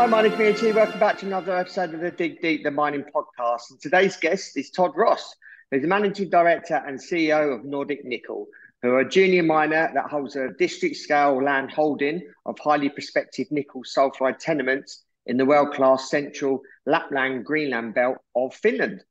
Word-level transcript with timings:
Hi, 0.00 0.06
mining 0.06 0.32
community. 0.32 0.72
Welcome 0.72 0.98
back 0.98 1.18
to 1.18 1.26
another 1.26 1.54
episode 1.54 1.92
of 1.92 2.00
the 2.00 2.10
Dig 2.10 2.40
Deep, 2.40 2.62
the 2.62 2.70
mining 2.70 3.04
podcast. 3.14 3.70
And 3.70 3.78
today's 3.78 4.16
guest 4.16 4.56
is 4.56 4.70
Todd 4.70 4.92
Ross, 4.96 5.36
who's 5.70 5.82
the 5.82 5.88
managing 5.88 6.30
director 6.30 6.82
and 6.86 6.98
CEO 6.98 7.54
of 7.54 7.66
Nordic 7.66 8.02
Nickel, 8.02 8.46
who 8.80 8.92
are 8.92 9.00
a 9.00 9.08
junior 9.08 9.42
miner 9.42 9.90
that 9.92 10.06
holds 10.06 10.36
a 10.36 10.54
district 10.58 10.96
scale 10.96 11.44
land 11.44 11.70
holding 11.70 12.26
of 12.46 12.58
highly 12.58 12.88
prospective 12.88 13.48
nickel 13.50 13.82
sulfide 13.82 14.38
tenements 14.38 15.04
in 15.26 15.36
the 15.36 15.44
world 15.44 15.74
class 15.74 16.08
central 16.08 16.62
Lapland 16.86 17.44
Greenland 17.44 17.92
belt 17.92 18.16
of 18.34 18.54
Finland. 18.54 19.04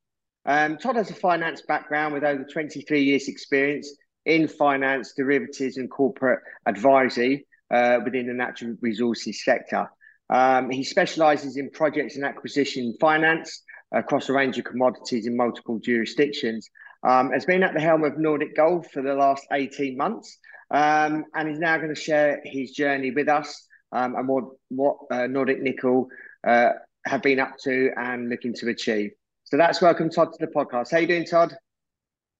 Um, 0.47 0.79
Todd 0.79 0.95
has 0.95 1.11
a 1.11 1.13
finance 1.13 1.61
background 1.61 2.15
with 2.15 2.23
over 2.23 2.43
23 2.43 3.03
years' 3.03 3.27
experience 3.27 3.95
in 4.25 4.47
finance, 4.47 5.13
derivatives, 5.15 5.77
and 5.77 5.91
corporate 5.91 6.39
advisory 6.65 7.45
uh, 7.69 7.99
within 8.03 8.25
the 8.25 8.33
natural 8.33 8.75
resources 8.81 9.45
sector. 9.45 9.87
Um, 10.29 10.69
he 10.69 10.83
specialises 10.83 11.57
in 11.57 11.69
projects 11.71 12.15
and 12.15 12.25
acquisition 12.25 12.95
finance 12.99 13.63
across 13.91 14.29
a 14.29 14.33
range 14.33 14.57
of 14.57 14.65
commodities 14.65 15.25
in 15.25 15.35
multiple 15.35 15.79
jurisdictions. 15.79 16.69
Um, 17.01 17.31
has 17.31 17.45
been 17.45 17.63
at 17.63 17.73
the 17.73 17.79
helm 17.79 18.03
of 18.03 18.17
Nordic 18.17 18.55
Gold 18.55 18.85
for 18.91 19.01
the 19.01 19.13
last 19.13 19.47
18 19.53 19.95
months 19.95 20.37
um, 20.69 21.23
and 21.33 21.49
is 21.49 21.57
now 21.57 21.77
going 21.77 21.93
to 21.93 21.99
share 21.99 22.41
his 22.43 22.71
journey 22.71 23.11
with 23.11 23.29
us 23.29 23.65
um, 23.91 24.15
and 24.15 24.27
what, 24.27 24.43
what 24.69 24.97
uh, 25.09 25.25
Nordic 25.27 25.61
Nickel 25.61 26.09
uh, 26.45 26.71
have 27.05 27.21
been 27.21 27.39
up 27.39 27.57
to 27.63 27.91
and 27.95 28.29
looking 28.29 28.53
to 28.55 28.69
achieve. 28.69 29.11
So 29.45 29.57
that's 29.57 29.81
welcome, 29.81 30.09
Todd, 30.09 30.33
to 30.33 30.45
the 30.45 30.51
podcast. 30.51 30.91
How 30.91 30.99
you 30.99 31.07
doing, 31.07 31.25
Todd? 31.25 31.55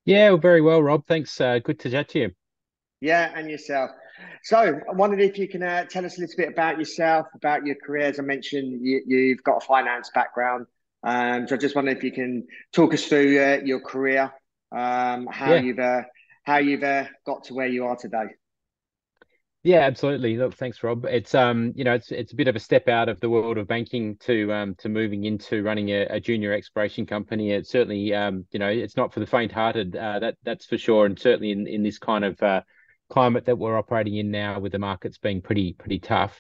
Yeah, 0.05 0.35
very 0.35 0.61
well, 0.61 0.83
Rob. 0.83 1.05
Thanks. 1.07 1.39
Uh, 1.39 1.59
good 1.59 1.79
to 1.79 1.89
chat 1.89 2.09
to 2.09 2.19
you. 2.19 2.31
Yeah, 3.01 3.31
and 3.35 3.49
yourself. 3.49 3.91
So 4.43 4.57
I 4.57 4.93
wondered 4.93 5.21
if 5.21 5.37
you 5.37 5.47
can 5.47 5.63
uh, 5.63 5.85
tell 5.85 6.05
us 6.05 6.17
a 6.17 6.21
little 6.21 6.37
bit 6.37 6.49
about 6.49 6.79
yourself, 6.79 7.27
about 7.35 7.65
your 7.65 7.75
career. 7.75 8.07
As 8.07 8.19
I 8.19 8.23
mentioned, 8.23 8.79
you, 8.81 9.35
have 9.35 9.43
got 9.43 9.63
a 9.63 9.65
finance 9.65 10.09
background. 10.13 10.65
Um, 11.03 11.47
so 11.47 11.55
I 11.55 11.57
just 11.57 11.75
wonder 11.75 11.91
if 11.91 12.03
you 12.03 12.11
can 12.11 12.47
talk 12.73 12.93
us 12.93 13.05
through 13.05 13.39
uh, 13.39 13.59
your 13.63 13.79
career, 13.79 14.33
um, 14.71 15.27
how 15.27 15.53
yeah. 15.53 15.61
you've 15.61 15.79
uh, 15.79 16.01
how 16.43 16.57
you've 16.57 16.83
uh, 16.83 17.05
got 17.25 17.45
to 17.45 17.53
where 17.53 17.67
you 17.67 17.85
are 17.85 17.95
today. 17.95 18.25
Yeah, 19.61 19.79
absolutely. 19.79 20.37
Look, 20.37 20.55
thanks, 20.55 20.81
Rob. 20.83 21.05
It's 21.05 21.35
um, 21.35 21.73
you 21.75 21.83
know, 21.83 21.93
it's 21.93 22.11
it's 22.11 22.31
a 22.31 22.35
bit 22.35 22.47
of 22.47 22.55
a 22.55 22.59
step 22.59 22.87
out 22.87 23.09
of 23.09 23.19
the 23.19 23.29
world 23.29 23.57
of 23.57 23.67
banking 23.67 24.15
to 24.21 24.51
um 24.53 24.75
to 24.75 24.87
moving 24.87 25.25
into 25.25 25.63
running 25.63 25.89
a, 25.89 26.05
a 26.09 26.19
junior 26.19 26.53
exploration 26.53 27.05
company. 27.05 27.51
It's 27.51 27.69
certainly 27.69 28.13
um, 28.13 28.45
you 28.51 28.59
know, 28.59 28.69
it's 28.69 28.95
not 28.95 29.13
for 29.13 29.19
the 29.19 29.25
faint-hearted. 29.25 29.97
Uh, 29.97 30.19
that 30.19 30.37
that's 30.43 30.65
for 30.65 30.77
sure, 30.77 31.05
and 31.05 31.19
certainly 31.19 31.51
in 31.51 31.67
in 31.67 31.83
this 31.83 31.99
kind 31.99 32.23
of 32.23 32.41
uh, 32.41 32.61
climate 33.09 33.45
that 33.45 33.57
we're 33.57 33.77
operating 33.77 34.15
in 34.15 34.31
now, 34.31 34.59
with 34.59 34.71
the 34.71 34.79
markets 34.79 35.17
being 35.17 35.41
pretty 35.41 35.73
pretty 35.73 35.99
tough. 35.99 36.38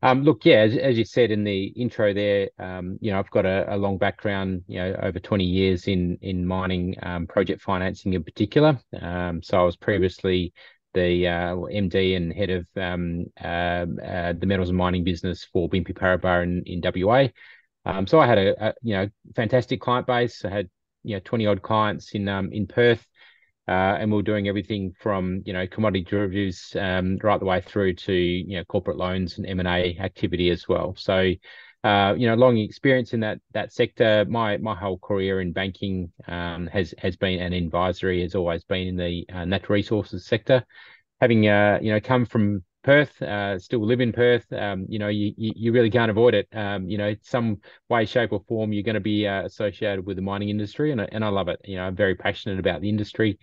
Um, 0.00 0.22
look, 0.22 0.44
yeah, 0.44 0.58
as, 0.58 0.76
as, 0.76 0.96
you 0.96 1.04
said 1.04 1.32
in 1.32 1.42
the 1.42 1.64
intro 1.64 2.14
there, 2.14 2.50
um, 2.60 2.98
you 3.00 3.10
know, 3.10 3.18
I've 3.18 3.30
got 3.30 3.44
a, 3.44 3.74
a, 3.74 3.76
long 3.76 3.98
background, 3.98 4.62
you 4.68 4.78
know, 4.78 4.94
over 5.02 5.18
20 5.18 5.44
years 5.44 5.88
in 5.88 6.18
in 6.22 6.46
mining 6.46 6.94
um, 7.02 7.26
project 7.26 7.62
financing 7.62 8.12
in 8.12 8.22
particular. 8.22 8.78
Um, 9.00 9.42
so 9.42 9.58
I 9.58 9.64
was 9.64 9.76
previously 9.76 10.52
the 10.94 11.26
uh, 11.26 11.54
MD 11.56 12.16
and 12.16 12.32
head 12.32 12.50
of 12.50 12.66
uh, 12.76 13.44
uh, 13.44 14.32
the 14.38 14.46
metals 14.46 14.68
and 14.68 14.78
mining 14.78 15.02
business 15.02 15.44
for 15.52 15.68
BNP 15.68 15.94
Paribas 15.94 16.44
in, 16.44 16.62
in 16.64 16.80
WA. 16.80 17.28
So 18.06 18.20
I 18.20 18.26
had 18.26 18.38
a, 18.38 18.68
a, 18.68 18.74
you 18.82 18.94
know 18.94 19.08
fantastic 19.34 19.80
client 19.80 20.06
base. 20.06 20.44
I 20.44 20.50
had 20.50 20.70
you 21.02 21.16
know 21.16 21.20
20 21.24 21.46
odd 21.46 21.62
clients 21.62 22.12
in 22.14 22.28
in 22.28 22.68
Perth. 22.68 23.04
Uh, 23.68 23.98
and 24.00 24.10
we're 24.10 24.22
doing 24.22 24.48
everything 24.48 24.94
from 24.98 25.42
you 25.44 25.52
know 25.52 25.66
commodity 25.66 26.02
derivatives 26.02 26.74
um, 26.80 27.18
right 27.22 27.38
the 27.38 27.44
way 27.44 27.60
through 27.60 27.94
to 27.94 28.12
you 28.14 28.56
know 28.56 28.64
corporate 28.64 28.96
loans 28.96 29.36
and 29.36 29.46
M 29.46 29.60
and 29.60 29.68
A 29.68 29.96
activity 30.00 30.50
as 30.50 30.66
well. 30.66 30.94
So 30.96 31.32
uh, 31.84 32.14
you 32.16 32.26
know 32.26 32.34
long 32.34 32.56
experience 32.56 33.12
in 33.12 33.20
that 33.20 33.40
that 33.52 33.72
sector. 33.72 34.24
My 34.28 34.56
my 34.56 34.74
whole 34.74 34.98
career 34.98 35.40
in 35.40 35.52
banking 35.52 36.10
um, 36.26 36.66
has 36.68 36.94
has 36.98 37.16
been 37.16 37.40
an 37.40 37.52
advisory 37.52 38.22
has 38.22 38.34
always 38.34 38.64
been 38.64 38.88
in 38.88 38.96
the 38.96 39.26
uh, 39.32 39.44
natural 39.44 39.74
resources 39.74 40.24
sector. 40.24 40.64
Having 41.20 41.48
uh, 41.48 41.78
you 41.82 41.92
know 41.92 42.00
come 42.00 42.24
from 42.24 42.64
Perth, 42.88 43.20
uh, 43.20 43.58
still 43.58 43.84
live 43.84 44.00
in 44.00 44.12
Perth, 44.12 44.50
um, 44.50 44.86
you 44.88 44.98
know, 44.98 45.08
you, 45.08 45.34
you 45.36 45.72
really 45.72 45.90
can't 45.90 46.10
avoid 46.10 46.32
it. 46.32 46.48
Um, 46.54 46.88
you 46.88 46.96
know, 46.96 47.14
some 47.20 47.58
way, 47.90 48.06
shape, 48.06 48.32
or 48.32 48.40
form, 48.48 48.72
you're 48.72 48.82
going 48.82 48.94
to 48.94 49.00
be 49.00 49.26
uh, 49.26 49.44
associated 49.44 50.06
with 50.06 50.16
the 50.16 50.22
mining 50.22 50.48
industry, 50.48 50.90
and 50.90 50.98
and 51.02 51.22
I 51.22 51.28
love 51.28 51.48
it. 51.48 51.60
You 51.64 51.76
know, 51.76 51.82
I'm 51.84 51.94
very 51.94 52.14
passionate 52.14 52.58
about 52.58 52.80
the 52.80 52.88
industry. 52.88 53.38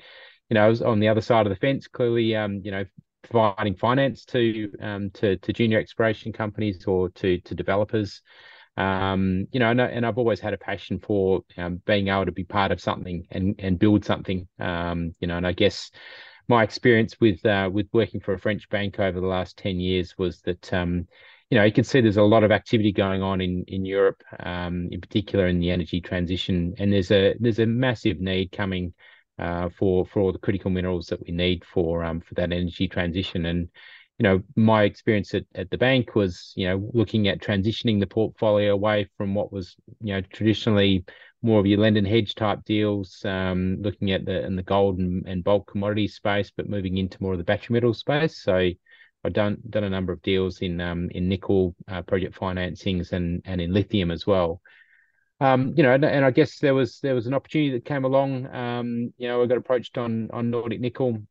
You 0.50 0.56
know, 0.56 0.66
I 0.66 0.68
was 0.68 0.82
on 0.82 1.00
the 1.00 1.10
other 1.10 1.22
side 1.22 1.46
of 1.46 1.52
the 1.52 1.58
fence, 1.58 1.88
clearly, 1.88 2.36
um, 2.36 2.62
you 2.64 2.72
know, 2.72 2.86
providing 3.30 3.76
finance 3.76 4.26
to 4.26 4.72
um, 4.82 5.12
to 5.12 5.38
to 5.38 5.54
junior 5.54 5.78
exploration 5.78 6.34
companies 6.34 6.84
or 6.88 7.10
to 7.10 7.40
to 7.42 7.54
developers. 7.54 8.24
Um, 8.78 9.46
you 9.52 9.60
know, 9.60 9.70
and, 9.70 9.80
and 9.80 10.08
I've 10.08 10.18
always 10.18 10.40
had 10.40 10.56
a 10.56 10.58
passion 10.58 10.98
for 10.98 11.42
um, 11.56 11.84
being 11.86 12.08
able 12.08 12.26
to 12.26 12.32
be 12.32 12.46
part 12.46 12.72
of 12.72 12.82
something 12.82 13.28
and 13.30 13.54
and 13.60 13.78
build 13.78 14.06
something. 14.06 14.48
You 14.58 15.28
know, 15.28 15.38
and 15.38 15.46
I 15.46 15.52
guess 15.52 15.92
my 16.48 16.64
experience 16.64 17.20
with 17.20 17.46
uh, 17.46 17.70
with 17.72 17.88
working 17.94 18.20
for 18.20 18.34
a 18.34 18.40
French 18.40 18.70
bank 18.70 19.00
over 19.00 19.20
the 19.20 19.28
last 19.28 19.58
ten 19.58 19.80
years 19.80 20.18
was 20.18 20.42
that 20.42 20.74
um, 20.74 21.08
you 21.50 21.58
know 21.58 21.64
you 21.64 21.72
can 21.72 21.84
see 21.84 22.02
there's 22.02 22.18
a 22.18 22.24
lot 22.24 22.44
of 22.44 22.52
activity 22.52 22.92
going 22.92 23.22
on 23.22 23.42
in 23.42 23.64
in 23.68 23.86
Europe, 23.86 24.24
um, 24.40 24.88
in 24.92 25.02
particular 25.02 25.48
in 25.48 25.60
the 25.60 25.72
energy 25.72 26.02
transition, 26.02 26.74
and 26.78 26.92
there's 26.92 27.12
a 27.12 27.36
there's 27.40 27.60
a 27.60 27.66
massive 27.66 28.20
need 28.20 28.52
coming 28.52 28.94
uh, 29.40 29.70
for 29.78 30.06
for 30.06 30.22
all 30.22 30.32
the 30.32 30.40
critical 30.40 30.72
minerals 30.72 31.08
that 31.08 31.26
we 31.26 31.34
need 31.34 31.64
for 31.66 32.04
um, 32.04 32.22
for 32.22 32.34
that 32.36 32.52
energy 32.52 32.88
transition. 32.88 33.46
And 33.46 33.70
you 34.18 34.24
know 34.24 34.42
my 34.56 34.84
experience 34.84 35.34
at, 35.34 35.44
at 35.56 35.70
the 35.70 35.78
bank 35.78 36.16
was 36.16 36.54
you 36.56 36.68
know 36.68 36.90
looking 36.94 37.28
at 37.28 37.42
transitioning 37.42 38.00
the 38.00 38.08
portfolio 38.08 38.74
away 38.74 39.10
from 39.18 39.36
what 39.36 39.52
was 39.52 39.76
you 40.02 40.14
know 40.14 40.22
traditionally 40.22 41.06
more 41.46 41.60
of 41.60 41.66
your 41.66 41.80
London 41.80 42.06
hedge 42.06 42.36
type 42.36 42.64
deals, 42.66 43.24
um, 43.24 43.78
looking 43.82 44.12
at 44.12 44.26
the 44.26 44.46
in 44.46 44.56
the 44.56 44.64
gold 44.64 44.98
and, 44.98 45.26
and 45.28 45.44
bulk 45.44 45.68
commodity 45.68 46.08
space, 46.08 46.52
but 46.56 46.70
moving 46.70 46.98
into 46.98 47.22
more 47.22 47.34
of 47.34 47.38
the 47.38 47.44
battery 47.44 47.76
metal 47.76 47.94
space. 47.94 48.42
So 48.42 48.72
I've 49.24 49.34
done 49.34 49.58
done 49.70 49.84
a 49.84 49.90
number 49.90 50.12
of 50.12 50.22
deals 50.22 50.62
in 50.62 50.82
um, 50.82 51.10
in 51.12 51.30
nickel 51.30 51.76
uh, 51.88 52.02
project 52.02 52.38
financings 52.38 53.12
and 53.12 53.42
and 53.46 53.62
in 53.62 53.74
lithium 53.74 54.12
as 54.12 54.26
well. 54.26 54.62
Um, 55.40 55.74
you 55.76 55.84
know, 55.84 55.94
and, 55.94 56.06
and, 56.06 56.24
I 56.24 56.32
guess 56.32 56.60
there 56.60 56.74
was 56.74 57.00
there 57.02 57.14
was 57.14 57.28
an 57.28 57.34
opportunity 57.34 57.72
that 57.72 57.86
came 57.86 58.06
along. 58.06 58.48
Um, 58.56 59.14
you 59.18 59.28
know, 59.28 59.44
I 59.44 59.48
got 59.48 59.58
approached 59.58 59.98
on 59.98 60.30
on 60.32 60.50
Nordic 60.50 60.80
Nickel. 60.80 61.22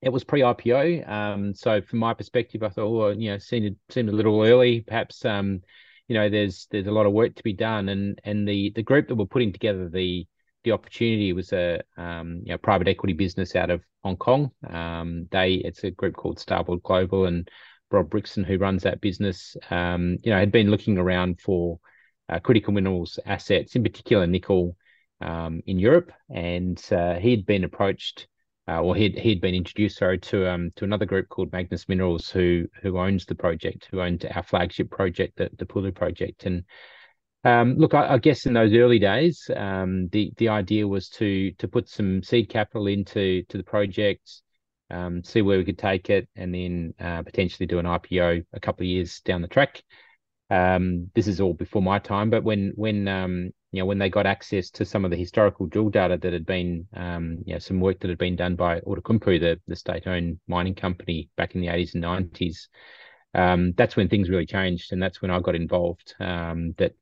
It 0.00 0.12
was 0.12 0.24
pre-IPO, 0.24 1.08
um, 1.08 1.54
so 1.54 1.80
from 1.80 2.00
my 2.00 2.12
perspective, 2.12 2.64
I 2.64 2.70
thought, 2.70 2.86
oh, 2.86 3.10
you 3.10 3.30
know, 3.30 3.38
seemed 3.38 3.76
seemed 3.88 4.08
a 4.08 4.12
little 4.12 4.42
early. 4.42 4.80
Perhaps, 4.80 5.24
um, 5.24 5.60
you 6.08 6.14
know 6.14 6.28
there's 6.28 6.66
there's 6.70 6.86
a 6.86 6.92
lot 6.92 7.06
of 7.06 7.12
work 7.12 7.34
to 7.34 7.42
be 7.42 7.52
done 7.52 7.88
and 7.88 8.20
and 8.24 8.46
the 8.46 8.72
the 8.74 8.82
group 8.82 9.08
that 9.08 9.14
we're 9.14 9.26
putting 9.26 9.52
together 9.52 9.88
the 9.88 10.26
the 10.64 10.72
opportunity 10.72 11.32
was 11.32 11.52
a 11.52 11.80
um, 11.96 12.42
you 12.44 12.52
know, 12.52 12.58
private 12.58 12.88
equity 12.88 13.12
business 13.12 13.56
out 13.56 13.70
of 13.70 13.82
Hong 14.04 14.16
Kong. 14.16 14.50
Um, 14.68 15.26
they 15.30 15.54
it's 15.54 15.84
a 15.84 15.90
group 15.90 16.14
called 16.14 16.38
Starboard 16.38 16.82
Global 16.82 17.26
and 17.26 17.48
Rob 17.90 18.10
Brixton 18.10 18.44
who 18.44 18.58
runs 18.58 18.82
that 18.82 19.00
business. 19.00 19.56
Um, 19.70 20.18
you 20.22 20.30
know 20.30 20.38
had 20.38 20.52
been 20.52 20.70
looking 20.70 20.98
around 20.98 21.40
for 21.40 21.80
uh, 22.28 22.38
critical 22.38 22.72
minerals 22.72 23.18
assets, 23.26 23.74
in 23.76 23.82
particular 23.82 24.26
nickel, 24.26 24.76
um, 25.20 25.62
in 25.66 25.78
Europe, 25.78 26.12
and 26.30 26.82
uh, 26.92 27.14
he'd 27.14 27.46
been 27.46 27.64
approached 27.64 28.26
uh, 28.68 28.80
or 28.80 28.94
he'd 28.94 29.18
he'd 29.18 29.40
been 29.40 29.54
introduced 29.54 29.98
sorry 29.98 30.18
to 30.18 30.48
um 30.48 30.70
to 30.76 30.84
another 30.84 31.06
group 31.06 31.28
called 31.28 31.52
Magnus 31.52 31.88
Minerals 31.88 32.30
who 32.30 32.66
who 32.82 32.98
owns 32.98 33.26
the 33.26 33.34
project, 33.34 33.88
who 33.90 34.00
owned 34.00 34.26
our 34.34 34.42
flagship 34.42 34.90
project, 34.90 35.36
the 35.36 35.50
the 35.58 35.66
Pulju 35.66 35.94
project, 35.94 36.44
and 36.44 36.64
um, 37.44 37.74
look, 37.76 37.92
I, 37.92 38.14
I, 38.14 38.18
guess 38.18 38.46
in 38.46 38.52
those 38.52 38.72
early 38.72 39.00
days, 39.00 39.50
um, 39.56 40.08
the 40.08 40.32
the 40.36 40.48
idea 40.48 40.86
was 40.86 41.08
to 41.10 41.50
to 41.52 41.66
put 41.66 41.88
some 41.88 42.22
seed 42.22 42.48
capital 42.48 42.86
into 42.86 43.42
to 43.48 43.56
the 43.56 43.64
project, 43.64 44.42
um, 44.90 45.24
see 45.24 45.42
where 45.42 45.58
we 45.58 45.64
could 45.64 45.78
take 45.78 46.08
it, 46.08 46.28
and 46.36 46.54
then 46.54 46.94
uh, 47.00 47.22
potentially 47.22 47.66
do 47.66 47.80
an 47.80 47.86
IPO 47.86 48.44
a 48.52 48.60
couple 48.60 48.84
of 48.84 48.88
years 48.88 49.20
down 49.20 49.42
the 49.42 49.48
track. 49.48 49.82
Um, 50.50 51.10
this 51.14 51.26
is 51.26 51.40
all 51.40 51.54
before 51.54 51.82
my 51.82 51.98
time, 51.98 52.30
but 52.30 52.44
when 52.44 52.74
when 52.76 53.08
um, 53.08 53.50
you 53.72 53.80
know, 53.80 53.86
when 53.86 53.98
they 53.98 54.10
got 54.10 54.26
access 54.26 54.68
to 54.70 54.84
some 54.84 55.04
of 55.04 55.10
the 55.10 55.16
historical 55.16 55.66
drill 55.66 55.88
data 55.88 56.18
that 56.18 56.32
had 56.32 56.44
been, 56.44 56.86
um, 56.94 57.38
you 57.46 57.54
know, 57.54 57.58
some 57.58 57.80
work 57.80 58.00
that 58.00 58.10
had 58.10 58.18
been 58.18 58.36
done 58.36 58.54
by 58.54 58.80
Outokumpu, 58.80 59.40
the, 59.40 59.58
the 59.66 59.74
state-owned 59.74 60.38
mining 60.46 60.74
company 60.74 61.30
back 61.38 61.54
in 61.54 61.62
the 61.62 61.68
80s 61.68 61.94
and 61.94 62.04
90s, 62.04 62.68
um, 63.34 63.72
that's 63.72 63.96
when 63.96 64.10
things 64.10 64.28
really 64.28 64.44
changed. 64.44 64.92
And 64.92 65.02
that's 65.02 65.22
when 65.22 65.30
I 65.30 65.40
got 65.40 65.54
involved. 65.54 66.14
Um, 66.20 66.74
that 66.76 66.92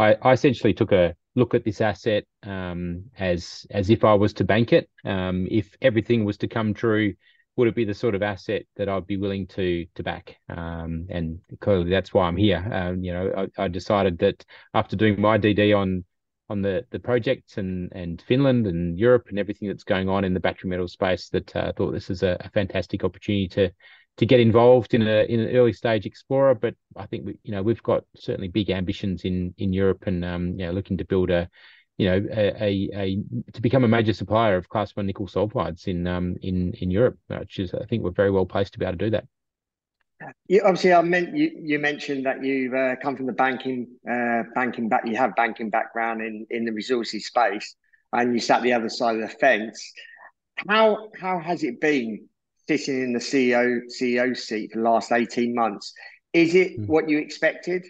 I, 0.00 0.16
I 0.20 0.32
essentially 0.32 0.74
took 0.74 0.90
a 0.90 1.14
look 1.36 1.54
at 1.54 1.64
this 1.64 1.80
asset 1.80 2.24
um, 2.42 3.04
as 3.16 3.64
as 3.70 3.88
if 3.88 4.02
I 4.02 4.14
was 4.14 4.32
to 4.34 4.44
bank 4.44 4.72
it. 4.72 4.90
Um, 5.04 5.46
if 5.48 5.76
everything 5.80 6.24
was 6.24 6.38
to 6.38 6.48
come 6.48 6.74
true, 6.74 7.14
would 7.54 7.68
it 7.68 7.76
be 7.76 7.84
the 7.84 7.94
sort 7.94 8.16
of 8.16 8.22
asset 8.24 8.62
that 8.74 8.88
I'd 8.88 9.06
be 9.06 9.16
willing 9.16 9.46
to 9.48 9.86
to 9.94 10.02
back? 10.02 10.38
Um, 10.48 11.06
and 11.08 11.38
clearly, 11.60 11.88
that's 11.88 12.12
why 12.12 12.26
I'm 12.26 12.36
here. 12.36 12.96
You 13.00 13.12
know, 13.12 13.48
I, 13.56 13.64
I, 13.64 13.68
decided 13.68 14.18
that 14.18 14.44
after 14.74 14.96
doing 14.96 15.20
my 15.20 15.38
DD 15.38 15.76
on 15.76 16.04
on 16.48 16.62
the 16.62 16.84
the 16.90 16.98
projects 16.98 17.58
and 17.58 17.90
and 17.92 18.22
Finland 18.22 18.66
and 18.66 18.98
Europe 18.98 19.26
and 19.28 19.38
everything 19.38 19.68
that's 19.68 19.84
going 19.84 20.08
on 20.08 20.24
in 20.24 20.34
the 20.34 20.40
battery 20.40 20.70
metal 20.70 20.88
space, 20.88 21.28
that 21.30 21.54
uh, 21.56 21.66
I 21.68 21.72
thought 21.72 21.92
this 21.92 22.10
is 22.10 22.22
a, 22.22 22.36
a 22.40 22.50
fantastic 22.50 23.04
opportunity 23.04 23.48
to 23.48 23.70
to 24.18 24.26
get 24.26 24.40
involved 24.40 24.94
in 24.94 25.02
a 25.02 25.24
in 25.24 25.40
an 25.40 25.56
early 25.56 25.72
stage 25.72 26.06
explorer. 26.06 26.54
But 26.54 26.74
I 26.96 27.06
think 27.06 27.26
we, 27.26 27.38
you 27.42 27.52
know, 27.52 27.62
we've 27.62 27.82
got 27.82 28.04
certainly 28.16 28.48
big 28.48 28.70
ambitions 28.70 29.24
in 29.24 29.54
in 29.58 29.72
Europe 29.72 30.04
and 30.06 30.24
um, 30.24 30.58
you 30.58 30.66
know, 30.66 30.72
looking 30.72 30.98
to 30.98 31.04
build 31.04 31.30
a, 31.30 31.48
you 31.98 32.06
know, 32.08 32.26
a, 32.30 32.64
a, 32.64 32.90
a 32.94 33.18
to 33.52 33.60
become 33.60 33.84
a 33.84 33.88
major 33.88 34.12
supplier 34.12 34.56
of 34.56 34.68
class 34.68 34.94
one 34.94 35.06
nickel 35.06 35.26
sulfides 35.26 35.86
in 35.88 36.06
um 36.06 36.36
in 36.42 36.72
in 36.74 36.90
Europe, 36.90 37.18
which 37.28 37.58
is 37.58 37.74
I 37.74 37.84
think 37.86 38.02
we're 38.02 38.10
very 38.10 38.30
well 38.30 38.46
placed 38.46 38.72
to 38.74 38.78
be 38.78 38.84
able 38.84 38.98
to 38.98 39.04
do 39.04 39.10
that. 39.10 39.26
You, 40.48 40.62
obviously, 40.62 40.94
I 40.94 41.02
meant 41.02 41.36
you, 41.36 41.50
you 41.62 41.78
mentioned 41.78 42.24
that 42.26 42.42
you've 42.42 42.74
uh, 42.74 42.96
come 43.02 43.16
from 43.16 43.26
the 43.26 43.32
banking 43.32 43.88
uh, 44.10 44.44
banking 44.54 44.88
back. 44.88 45.06
You 45.06 45.16
have 45.16 45.34
banking 45.36 45.70
background 45.70 46.22
in 46.22 46.46
in 46.50 46.64
the 46.64 46.72
resources 46.72 47.26
space, 47.26 47.74
and 48.12 48.32
you 48.32 48.40
sat 48.40 48.62
the 48.62 48.72
other 48.72 48.88
side 48.88 49.16
of 49.16 49.22
the 49.22 49.36
fence. 49.36 49.92
How 50.68 51.10
how 51.20 51.38
has 51.38 51.62
it 51.62 51.80
been 51.80 52.28
sitting 52.68 53.02
in 53.02 53.12
the 53.12 53.18
CEO 53.18 53.80
CEO 53.88 54.36
seat 54.36 54.72
for 54.72 54.78
the 54.78 54.84
last 54.84 55.12
18 55.12 55.54
months. 55.54 55.92
Is 56.32 56.54
it 56.54 56.78
mm. 56.78 56.86
what 56.86 57.08
you 57.08 57.18
expected? 57.18 57.84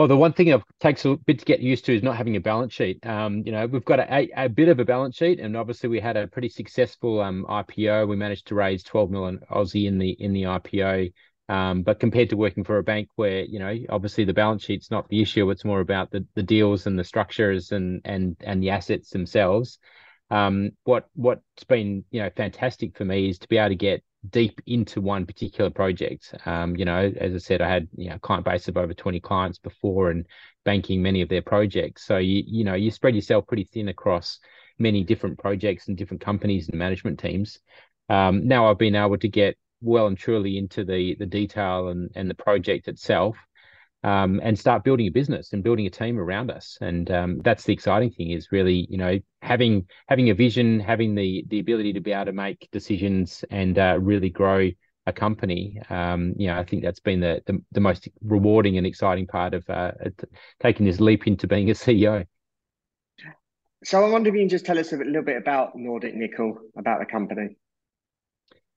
Well, 0.00 0.08
the 0.08 0.16
one 0.16 0.32
thing 0.32 0.48
it 0.48 0.62
takes 0.78 1.04
a 1.04 1.16
bit 1.26 1.40
to 1.40 1.44
get 1.44 1.60
used 1.60 1.84
to 1.84 1.94
is 1.94 2.02
not 2.02 2.16
having 2.16 2.34
a 2.34 2.40
balance 2.40 2.72
sheet. 2.72 3.04
Um, 3.04 3.42
you 3.44 3.52
know, 3.52 3.66
we've 3.66 3.84
got 3.84 3.98
a, 3.98 4.30
a, 4.34 4.48
bit 4.48 4.68
of 4.68 4.80
a 4.80 4.84
balance 4.86 5.14
sheet, 5.14 5.38
and 5.40 5.54
obviously 5.54 5.90
we 5.90 6.00
had 6.00 6.16
a 6.16 6.26
pretty 6.26 6.48
successful 6.48 7.20
um, 7.20 7.44
IPO. 7.46 8.08
We 8.08 8.16
managed 8.16 8.46
to 8.46 8.54
raise 8.54 8.82
12 8.82 9.10
million 9.10 9.40
Aussie 9.50 9.86
in 9.86 9.98
the 9.98 10.12
in 10.12 10.32
the 10.32 10.44
IPO. 10.44 11.12
Um, 11.50 11.82
but 11.82 12.00
compared 12.00 12.30
to 12.30 12.38
working 12.38 12.64
for 12.64 12.78
a 12.78 12.82
bank, 12.82 13.10
where 13.16 13.42
you 13.42 13.58
know, 13.58 13.76
obviously 13.90 14.24
the 14.24 14.32
balance 14.32 14.64
sheet's 14.64 14.90
not 14.90 15.06
the 15.10 15.20
issue; 15.20 15.50
it's 15.50 15.66
more 15.66 15.80
about 15.80 16.10
the 16.10 16.26
the 16.34 16.42
deals 16.42 16.86
and 16.86 16.98
the 16.98 17.04
structures 17.04 17.70
and 17.70 18.00
and 18.06 18.38
and 18.40 18.62
the 18.62 18.70
assets 18.70 19.10
themselves 19.10 19.78
um, 20.30 20.70
what 20.84 21.08
what's 21.14 21.64
been 21.68 22.04
you 22.10 22.22
know 22.22 22.30
fantastic 22.36 22.96
for 22.96 23.04
me 23.04 23.28
is 23.28 23.38
to 23.40 23.48
be 23.48 23.58
able 23.58 23.70
to 23.70 23.74
get 23.74 24.02
deep 24.28 24.60
into 24.66 25.00
one 25.00 25.26
particular 25.26 25.70
project. 25.70 26.34
Um, 26.44 26.76
you 26.76 26.84
know, 26.84 27.12
as 27.16 27.34
I 27.34 27.38
said, 27.38 27.62
I 27.62 27.68
had 27.68 27.88
you 27.96 28.10
know 28.10 28.18
client 28.18 28.44
base 28.44 28.68
of 28.68 28.76
over 28.76 28.92
20 28.94 29.20
clients 29.20 29.58
before 29.58 30.10
and 30.10 30.26
banking 30.64 31.02
many 31.02 31.22
of 31.22 31.28
their 31.28 31.42
projects. 31.42 32.04
So 32.04 32.18
you 32.18 32.42
you 32.46 32.64
know 32.64 32.74
you 32.74 32.90
spread 32.90 33.14
yourself 33.14 33.46
pretty 33.46 33.64
thin 33.64 33.88
across 33.88 34.38
many 34.78 35.04
different 35.04 35.38
projects 35.38 35.88
and 35.88 35.96
different 35.96 36.22
companies 36.22 36.68
and 36.68 36.78
management 36.78 37.18
teams. 37.18 37.58
Um, 38.08 38.46
now 38.46 38.70
I've 38.70 38.78
been 38.78 38.96
able 38.96 39.18
to 39.18 39.28
get 39.28 39.56
well 39.80 40.06
and 40.06 40.18
truly 40.18 40.58
into 40.58 40.84
the 40.84 41.16
the 41.18 41.26
detail 41.26 41.88
and 41.88 42.10
and 42.14 42.28
the 42.28 42.34
project 42.34 42.88
itself 42.88 43.36
um, 44.02 44.40
and 44.42 44.58
start 44.58 44.84
building 44.84 45.06
a 45.06 45.10
business 45.10 45.52
and 45.52 45.62
building 45.62 45.86
a 45.86 45.90
team 45.90 46.18
around 46.18 46.50
us. 46.50 46.78
And 46.80 47.10
um, 47.10 47.40
that's 47.44 47.64
the 47.64 47.72
exciting 47.72 48.10
thing 48.10 48.30
is 48.30 48.48
really, 48.50 48.86
you 48.88 48.98
know, 48.98 49.18
having 49.50 49.86
having 50.06 50.30
a 50.30 50.34
vision, 50.34 50.78
having 50.78 51.16
the 51.16 51.44
the 51.48 51.58
ability 51.58 51.92
to 51.94 52.00
be 52.00 52.12
able 52.12 52.26
to 52.26 52.32
make 52.32 52.68
decisions 52.70 53.44
and 53.50 53.76
uh, 53.78 53.98
really 54.00 54.30
grow 54.30 54.70
a 55.06 55.12
company. 55.12 55.82
Um, 55.90 56.34
you 56.36 56.46
know, 56.46 56.56
I 56.56 56.64
think 56.64 56.84
that's 56.84 57.00
been 57.00 57.18
the, 57.18 57.42
the, 57.46 57.60
the 57.72 57.80
most 57.80 58.08
rewarding 58.22 58.78
and 58.78 58.86
exciting 58.86 59.26
part 59.26 59.54
of 59.54 59.68
uh, 59.68 59.90
taking 60.62 60.86
this 60.86 61.00
leap 61.00 61.26
into 61.26 61.48
being 61.48 61.68
a 61.68 61.74
CEO. 61.74 62.26
So 63.82 64.04
I 64.04 64.10
wonder 64.10 64.28
if 64.28 64.34
you 64.34 64.42
can 64.42 64.48
just 64.48 64.66
tell 64.66 64.78
us 64.78 64.92
a 64.92 64.98
little 64.98 65.22
bit 65.22 65.38
about 65.38 65.72
Nordic 65.74 66.14
Nickel, 66.14 66.58
about 66.76 67.00
the 67.00 67.06
company. 67.06 67.56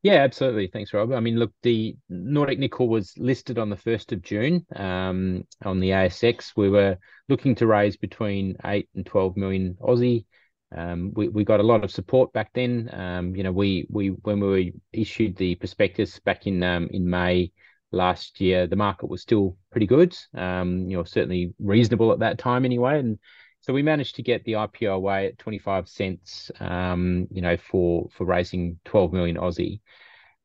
Yeah, 0.01 0.23
absolutely. 0.23 0.67
Thanks, 0.67 0.93
Rob. 0.93 1.11
I 1.11 1.19
mean, 1.19 1.37
look, 1.37 1.51
the 1.61 1.95
Nordic 2.09 2.57
Nickel 2.57 2.87
was 2.87 3.13
listed 3.17 3.59
on 3.59 3.69
the 3.69 3.75
1st 3.75 4.13
of 4.13 4.21
June 4.21 4.65
um, 4.75 5.45
on 5.63 5.79
the 5.79 5.89
ASX. 5.89 6.53
We 6.55 6.69
were 6.69 6.97
looking 7.29 7.53
to 7.55 7.67
raise 7.67 7.95
between 7.95 8.55
8 8.65 8.89
and 8.95 9.05
12 9.05 9.37
million 9.37 9.77
Aussie. 9.81 10.25
Um, 10.75 11.11
we, 11.15 11.27
we 11.27 11.43
got 11.43 11.59
a 11.59 11.63
lot 11.63 11.83
of 11.83 11.91
support 11.91 12.33
back 12.33 12.51
then. 12.53 12.89
Um, 12.93 13.35
you 13.35 13.43
know, 13.43 13.51
we 13.51 13.87
we 13.89 14.09
when 14.09 14.39
we 14.39 14.73
issued 14.91 15.35
the 15.35 15.55
prospectus 15.55 16.19
back 16.19 16.47
in 16.47 16.63
um, 16.63 16.87
in 16.91 17.09
May 17.09 17.51
last 17.91 18.41
year, 18.41 18.67
the 18.67 18.75
market 18.75 19.09
was 19.09 19.21
still 19.21 19.55
pretty 19.71 19.87
good. 19.87 20.17
Um, 20.33 20.89
you 20.89 20.97
know, 20.97 21.03
certainly 21.03 21.53
reasonable 21.59 22.11
at 22.11 22.19
that 22.19 22.37
time 22.37 22.65
anyway. 22.65 22.99
And 22.99 23.19
so 23.61 23.71
we 23.71 23.81
managed 23.81 24.15
to 24.15 24.23
get 24.23 24.43
the 24.43 24.53
IPO 24.53 24.93
away 24.93 25.27
at 25.27 25.37
25 25.37 25.87
cents, 25.87 26.51
um, 26.59 27.27
you 27.31 27.41
know, 27.41 27.55
for 27.55 28.09
for 28.11 28.25
raising 28.25 28.79
12 28.85 29.13
million 29.13 29.37
Aussie. 29.37 29.79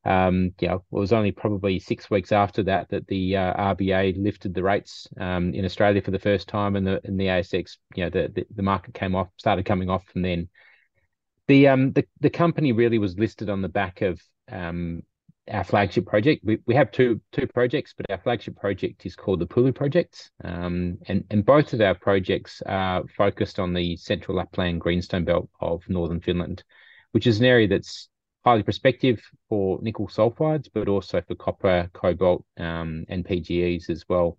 Um, 0.09 0.53
yeah, 0.59 0.77
it 0.77 0.81
was 0.91 1.13
only 1.13 1.33
probably 1.33 1.79
six 1.79 2.11
weeks 2.11 2.33
after 2.33 2.63
that 2.63 2.89
that 2.89 3.07
the 3.09 3.37
uh, 3.37 3.75
RBA 3.75 4.15
lifted 4.17 4.55
the 4.55 4.63
rates 4.63 5.07
um, 5.21 5.53
in 5.53 5.67
Australia 5.67 6.01
for 6.01 6.13
the 6.13 6.19
first 6.19 6.49
time, 6.49 6.77
and 6.77 6.87
the 6.87 7.01
in 7.05 7.19
the 7.19 7.27
ASX, 7.27 7.77
you 7.95 8.05
know, 8.05 8.11
the, 8.11 8.33
the, 8.35 8.47
the 8.55 8.63
market 8.63 8.95
came 8.95 9.15
off, 9.15 9.29
started 9.37 9.67
coming 9.67 9.91
off 9.91 10.07
from 10.07 10.23
then. 10.23 10.49
The 11.47 11.69
um 11.69 11.93
the 11.93 12.07
the 12.21 12.31
company 12.31 12.73
really 12.73 12.99
was 12.99 13.19
listed 13.19 13.51
on 13.51 13.61
the 13.61 13.69
back 13.69 14.01
of 14.01 14.21
um 14.51 15.03
our 15.51 15.65
flagship 15.65 16.07
project. 16.07 16.43
We, 16.45 16.59
we 16.67 16.75
have 16.75 16.91
two 16.91 17.21
two 17.33 17.47
projects, 17.47 17.93
but 17.95 18.11
our 18.11 18.19
flagship 18.19 18.57
project 18.57 19.05
is 19.05 19.15
called 19.15 19.41
the 19.41 19.47
Pulju 19.47 19.75
Project, 19.75 20.31
Um, 20.43 20.99
and, 21.07 21.25
and 21.31 21.45
both 21.45 21.75
of 21.75 21.81
our 21.83 21.95
projects 21.95 22.63
are 22.65 23.07
focused 23.09 23.59
on 23.59 23.75
the 23.75 23.97
central 23.97 24.39
Lapland 24.39 24.81
greenstone 24.81 25.25
belt 25.25 25.51
of 25.61 25.87
northern 25.89 26.21
Finland, 26.21 26.65
which 27.13 27.27
is 27.27 27.41
an 27.41 27.47
area 27.47 27.69
that's 27.69 28.09
highly 28.45 28.63
prospective 28.63 29.21
for 29.49 29.79
nickel 29.83 30.09
sulfides, 30.09 30.69
but 30.73 30.89
also 30.89 31.21
for 31.21 31.35
copper, 31.35 31.91
cobalt, 31.93 32.45
um, 32.59 33.05
and 33.09 33.25
PGEs 33.25 33.91
as 33.91 34.05
well. 34.09 34.39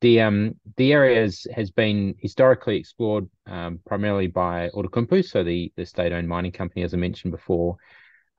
The 0.00 0.22
um 0.22 0.54
the 0.76 0.92
area 0.92 1.20
has, 1.20 1.70
been 1.70 2.14
historically 2.18 2.76
explored 2.76 3.28
um, 3.46 3.80
primarily 3.86 4.28
by 4.28 4.70
Outokumpu, 4.70 5.22
so 5.22 5.44
the 5.44 5.70
the 5.76 5.84
state-owned 5.84 6.28
mining 6.28 6.52
company, 6.52 6.84
as 6.84 6.94
I 6.94 6.96
mentioned 6.96 7.32
before, 7.32 7.76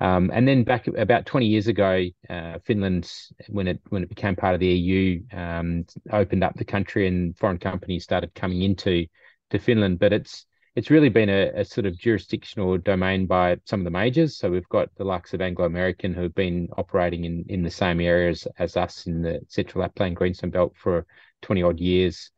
um, 0.02 0.32
and 0.34 0.48
then 0.48 0.64
back 0.64 0.88
about 0.88 1.28
20 1.28 1.46
years 1.46 1.68
ago, 1.68 2.04
uh, 2.28 2.58
Finland, 2.66 3.12
when 3.50 3.68
it 3.68 3.80
when 3.90 4.02
it 4.02 4.10
became 4.10 4.36
part 4.36 4.56
of 4.56 4.60
the 4.60 4.68
EU, 4.68 5.22
um, 5.32 5.86
opened 6.12 6.44
up 6.44 6.56
the 6.56 6.66
country 6.66 7.08
and 7.08 7.38
foreign 7.38 7.60
companies 7.60 8.04
started 8.04 8.34
coming 8.34 8.64
into 8.64 9.06
to 9.52 9.60
Finland. 9.60 10.00
But 10.00 10.14
it's 10.14 10.48
it's 10.76 10.90
really 10.90 11.10
been 11.10 11.30
a, 11.30 11.52
a, 11.56 11.66
sort 11.66 11.86
of 11.86 11.98
jurisdictional 11.98 12.78
domain 12.78 13.26
by 13.26 13.58
some 13.66 13.82
of 13.82 13.84
the 13.84 13.92
majors. 13.92 14.38
So 14.38 14.50
we've 14.50 14.70
got 14.70 14.94
the 14.96 15.04
likes 15.04 15.34
of 15.34 15.42
Anglo 15.42 15.66
American 15.66 16.14
who 16.14 16.24
have 16.24 16.36
been 16.36 16.70
operating 16.78 17.26
in, 17.26 17.46
in 17.50 17.64
the 17.64 17.70
same 17.70 18.00
areas 18.00 18.48
as 18.58 18.78
us 18.78 19.06
in 19.06 19.22
the 19.22 19.42
Central 19.50 19.82
Lapland 19.82 20.16
Greenstone 20.16 20.50
Belt 20.50 20.74
for 20.78 21.06
20 21.42 21.64
odd 21.64 21.80
years. 21.80 22.32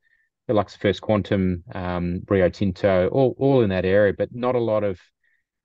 The 0.48 0.54
likes 0.54 0.76
of 0.76 0.82
First 0.82 1.02
Quantum, 1.02 1.64
um, 1.74 2.22
Rio 2.28 2.50
Tinto, 2.50 3.08
all, 3.10 3.36
all 3.38 3.62
in 3.62 3.70
that 3.70 3.86
area, 3.86 4.14
but 4.18 4.34
not 4.34 4.56
a 4.56 4.60
lot 4.60 4.84
of 4.84 5.00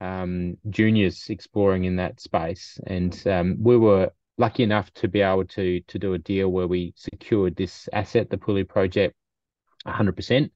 um, 0.00 0.56
juniors 0.68 1.26
exploring 1.28 1.84
in 1.84 1.96
that 1.96 2.20
space, 2.20 2.78
and 2.86 3.20
um, 3.26 3.56
we 3.60 3.76
were 3.76 4.10
lucky 4.36 4.62
enough 4.62 4.92
to 4.94 5.08
be 5.08 5.20
able 5.20 5.44
to 5.44 5.80
to 5.88 5.98
do 5.98 6.14
a 6.14 6.18
deal 6.18 6.48
where 6.48 6.68
we 6.68 6.92
secured 6.96 7.56
this 7.56 7.88
asset, 7.92 8.30
the 8.30 8.36
Pulju 8.36 8.68
project, 8.68 9.14
100%. 9.86 10.50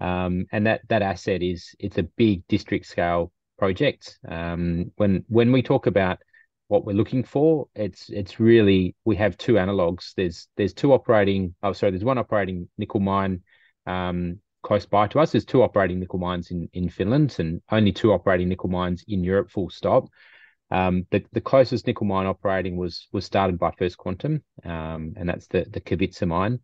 Um, 0.00 0.46
and 0.52 0.66
that 0.66 0.82
that 0.88 1.02
asset 1.02 1.42
is 1.42 1.74
it's 1.78 1.98
a 1.98 2.02
big 2.02 2.46
district 2.48 2.86
scale 2.86 3.32
project. 3.58 4.18
Um, 4.28 4.92
when 4.96 5.24
when 5.28 5.52
we 5.52 5.62
talk 5.62 5.86
about 5.86 6.18
what 6.68 6.84
we're 6.84 6.92
looking 6.92 7.24
for, 7.24 7.68
it's 7.74 8.08
it's 8.10 8.38
really 8.38 8.94
we 9.04 9.16
have 9.16 9.36
two 9.36 9.54
analogs. 9.54 10.14
There's 10.14 10.48
there's 10.56 10.74
two 10.74 10.92
operating. 10.92 11.54
Oh, 11.62 11.72
sorry, 11.72 11.92
there's 11.92 12.04
one 12.04 12.18
operating 12.18 12.68
nickel 12.78 13.00
mine 13.00 13.42
um, 13.86 14.38
close 14.62 14.86
by 14.86 15.08
to 15.08 15.20
us. 15.20 15.32
There's 15.32 15.44
two 15.44 15.62
operating 15.62 15.98
nickel 16.00 16.18
mines 16.18 16.50
in, 16.50 16.68
in 16.72 16.88
Finland 16.88 17.36
and 17.38 17.60
only 17.70 17.92
two 17.92 18.12
operating 18.12 18.48
nickel 18.48 18.70
mines 18.70 19.04
in 19.08 19.24
Europe, 19.24 19.50
full 19.50 19.70
stop. 19.70 20.08
Um, 20.70 21.06
the, 21.10 21.24
the 21.32 21.40
closest 21.40 21.86
nickel 21.86 22.06
mine 22.06 22.26
operating 22.26 22.76
was 22.76 23.08
was 23.12 23.24
started 23.24 23.58
by 23.58 23.70
First 23.72 23.96
Quantum, 23.96 24.44
um, 24.64 25.14
and 25.16 25.28
that's 25.28 25.46
the 25.46 25.66
the 25.70 25.80
Kevitsa 25.80 26.28
mine. 26.28 26.60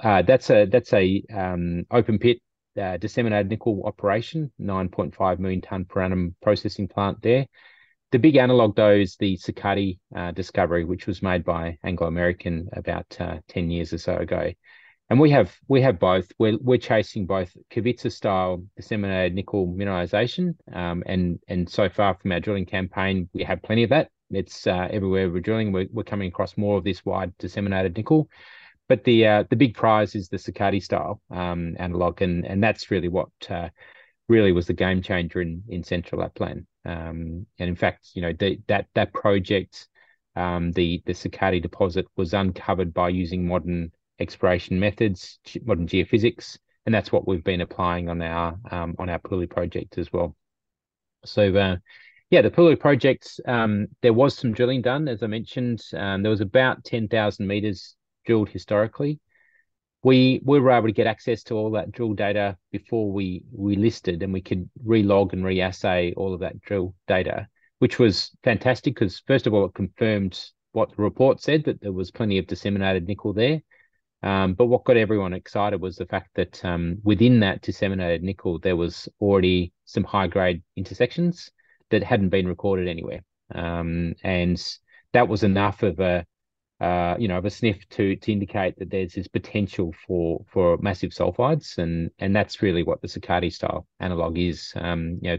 Uh, 0.00 0.22
that's 0.22 0.50
a 0.50 0.66
that's 0.66 0.92
a 0.92 1.22
um, 1.34 1.84
open 1.90 2.18
pit 2.18 2.38
uh, 2.80 2.96
disseminated 2.96 3.50
nickel 3.50 3.82
operation, 3.84 4.52
9.5 4.60 5.38
million 5.38 5.60
ton 5.60 5.84
per 5.84 6.02
annum 6.02 6.36
processing 6.42 6.88
plant 6.88 7.20
there. 7.22 7.46
The 8.10 8.18
big 8.18 8.36
analog 8.36 8.76
though 8.76 8.92
is 8.92 9.16
the 9.16 9.36
Sakatti 9.36 9.98
uh, 10.14 10.30
discovery, 10.30 10.84
which 10.84 11.06
was 11.06 11.22
made 11.22 11.44
by 11.44 11.78
Anglo 11.82 12.06
American 12.06 12.68
about 12.72 13.16
uh, 13.20 13.38
10 13.48 13.70
years 13.70 13.92
or 13.92 13.98
so 13.98 14.16
ago 14.16 14.52
and 15.10 15.18
we 15.18 15.30
have 15.30 15.56
we 15.68 15.80
have 15.82 15.98
both. 15.98 16.30
We're 16.38 16.58
we're 16.60 16.78
chasing 16.78 17.26
both 17.26 17.56
Kevitsa 17.70 18.12
style 18.12 18.62
disseminated 18.76 19.34
nickel 19.34 19.66
mineralization, 19.66 20.54
um, 20.72 21.02
and 21.06 21.38
and 21.48 21.68
so 21.68 21.88
far 21.88 22.14
from 22.14 22.32
our 22.32 22.40
drilling 22.40 22.66
campaign, 22.66 23.28
we 23.32 23.44
have 23.44 23.62
plenty 23.62 23.84
of 23.84 23.90
that. 23.90 24.10
It's 24.30 24.66
uh, 24.66 24.88
everywhere 24.90 25.30
we're 25.30 25.40
drilling, 25.40 25.72
we're, 25.72 25.88
we're 25.90 26.02
coming 26.02 26.28
across 26.28 26.58
more 26.58 26.76
of 26.76 26.84
this 26.84 27.04
wide 27.04 27.32
disseminated 27.38 27.96
nickel. 27.96 28.28
But 28.88 29.04
the 29.04 29.26
uh, 29.26 29.44
the 29.50 29.56
big 29.56 29.74
prize 29.74 30.14
is 30.14 30.28
the 30.28 30.38
Sakatti 30.38 30.82
style 30.82 31.20
um, 31.30 31.76
analog, 31.78 32.22
and 32.22 32.46
and 32.46 32.62
that's 32.62 32.90
really 32.90 33.08
what 33.08 33.28
uh, 33.50 33.68
really 34.28 34.52
was 34.52 34.66
the 34.66 34.72
game 34.72 35.02
changer 35.02 35.42
in 35.42 35.62
in 35.68 35.84
Central 35.84 36.22
Lapland. 36.22 36.66
Um, 36.84 37.46
and 37.58 37.68
in 37.68 37.76
fact, 37.76 38.10
you 38.14 38.22
know 38.22 38.32
the, 38.32 38.60
that 38.68 38.86
that 38.94 39.12
project, 39.12 39.88
um, 40.36 40.72
the 40.72 41.02
the 41.04 41.12
Sakatti 41.12 41.60
deposit 41.60 42.06
was 42.16 42.32
uncovered 42.32 42.94
by 42.94 43.10
using 43.10 43.46
modern 43.46 43.92
exploration 44.18 44.80
methods, 44.80 45.38
modern 45.64 45.86
geophysics, 45.86 46.58
and 46.86 46.94
that's 46.94 47.12
what 47.12 47.28
we've 47.28 47.44
been 47.44 47.60
applying 47.60 48.08
on 48.08 48.22
our 48.22 48.58
um, 48.70 48.94
on 48.98 49.10
our 49.10 49.18
Pulju 49.18 49.50
project 49.50 49.98
as 49.98 50.12
well. 50.12 50.34
So. 51.24 51.54
Uh, 51.54 51.76
yeah, 52.30 52.42
the 52.42 52.50
Pulju 52.50 52.78
project, 52.78 53.40
um, 53.46 53.86
there 54.02 54.12
was 54.12 54.36
some 54.36 54.52
drilling 54.52 54.82
done, 54.82 55.08
as 55.08 55.22
I 55.22 55.28
mentioned. 55.28 55.80
Um, 55.94 56.22
there 56.22 56.28
was 56.28 56.42
about 56.42 56.84
10,000 56.84 57.46
meters 57.46 57.96
drilled 58.28 58.50
historically. 58.50 59.18
We 60.04 60.40
we 60.44 60.60
were 60.60 60.70
able 60.70 60.86
to 60.86 60.92
get 60.92 61.08
access 61.08 61.42
to 61.44 61.54
all 61.54 61.72
that 61.72 61.90
drill 61.90 62.12
data 62.12 62.56
before 62.70 63.10
we 63.10 63.42
we 63.50 63.74
listed, 63.74 64.22
and 64.22 64.32
we 64.32 64.42
could 64.42 64.68
relog 64.86 65.32
and 65.32 65.42
reassay 65.42 66.12
all 66.16 66.34
of 66.34 66.40
that 66.40 66.60
drill 66.60 66.94
data, 67.08 67.48
which 67.80 67.98
was 67.98 68.30
fantastic 68.44 68.94
because 68.94 69.22
first 69.26 69.46
of 69.46 69.54
all 69.54 69.64
it 69.64 69.74
confirmed 69.74 70.38
what 70.72 70.90
the 70.90 71.02
report 71.02 71.40
said 71.40 71.64
that 71.64 71.80
there 71.80 71.92
was 71.92 72.12
plenty 72.12 72.38
of 72.38 72.46
disseminated 72.46 73.08
nickel 73.08 73.32
there. 73.32 73.60
Um, 74.22 74.54
but 74.54 74.66
what 74.66 74.84
got 74.84 74.96
everyone 74.96 75.32
excited 75.32 75.80
was 75.80 75.96
the 75.96 76.06
fact 76.06 76.30
that 76.34 76.64
um, 76.64 76.98
within 77.04 77.40
that 77.40 77.62
disseminated 77.62 78.22
nickel 78.22 78.58
there 78.58 78.76
was 78.76 79.08
already 79.20 79.72
some 79.84 80.04
high 80.04 80.26
grade 80.26 80.62
intersections 80.76 81.50
that 81.90 82.02
hadn't 82.02 82.28
been 82.28 82.46
recorded 82.46 82.88
anywhere, 82.88 83.22
um, 83.54 84.14
and 84.22 84.62
that 85.12 85.28
was 85.28 85.42
enough 85.42 85.82
of 85.82 85.98
a 85.98 86.26
uh, 86.80 87.16
you 87.18 87.26
know, 87.26 87.38
of 87.38 87.44
a 87.44 87.50
sniff 87.50 87.88
to 87.90 88.16
to 88.16 88.32
indicate 88.32 88.78
that 88.78 88.90
there's 88.90 89.14
this 89.14 89.28
potential 89.28 89.94
for 90.06 90.44
for 90.48 90.78
massive 90.78 91.10
sulfides, 91.10 91.78
and 91.78 92.10
and 92.18 92.34
that's 92.34 92.62
really 92.62 92.82
what 92.82 93.02
the 93.02 93.08
Sakatti 93.08 93.52
style 93.52 93.86
analog 93.98 94.38
is. 94.38 94.72
Um, 94.76 95.18
you 95.20 95.30
know, 95.30 95.38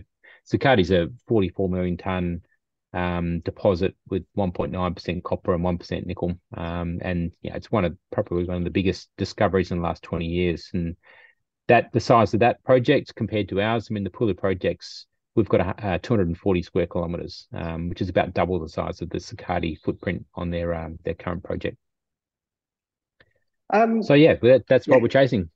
Sakatti's 0.51 0.91
a 0.91 1.07
44 1.27 1.69
million 1.69 1.97
ton 1.97 2.41
um, 2.93 3.39
deposit 3.41 3.95
with 4.09 4.25
1.9% 4.37 5.23
copper 5.23 5.53
and 5.53 5.63
1% 5.63 6.05
nickel, 6.05 6.35
um, 6.57 6.99
and 7.01 7.31
yeah, 7.41 7.55
it's 7.55 7.71
one 7.71 7.85
of 7.85 7.97
probably 8.11 8.43
one 8.43 8.57
of 8.57 8.63
the 8.65 8.69
biggest 8.69 9.09
discoveries 9.17 9.71
in 9.71 9.77
the 9.77 9.83
last 9.83 10.03
20 10.03 10.25
years, 10.25 10.69
and 10.73 10.97
that 11.67 11.91
the 11.93 11.99
size 12.01 12.33
of 12.33 12.41
that 12.41 12.61
project 12.63 13.15
compared 13.15 13.47
to 13.47 13.61
ours, 13.61 13.87
I 13.89 13.93
mean, 13.93 14.03
the 14.03 14.09
Pulju 14.09 14.37
projects 14.37 15.05
we've 15.39 15.47
got 15.47 15.61
a, 15.61 15.95
a 15.95 15.99
240 15.99 16.61
square 16.61 16.85
kilometers, 16.85 17.47
um, 17.53 17.87
which 17.87 18.01
is 18.01 18.09
about 18.09 18.33
double 18.33 18.59
the 18.59 18.67
size 18.67 19.01
of 19.01 19.09
the 19.09 19.19
Sakatti 19.19 19.79
footprint 19.79 20.25
on 20.35 20.49
their 20.49 20.75
um, 20.75 20.99
their 21.05 21.13
current 21.13 21.43
project. 21.43 21.77
Um, 23.71 24.03
so 24.03 24.15
yeah, 24.15 24.35
that, 24.41 24.65
that's 24.67 24.85
yeah. 24.85 24.95
what 24.95 25.01
we're 25.01 25.07
chasing. 25.07 25.49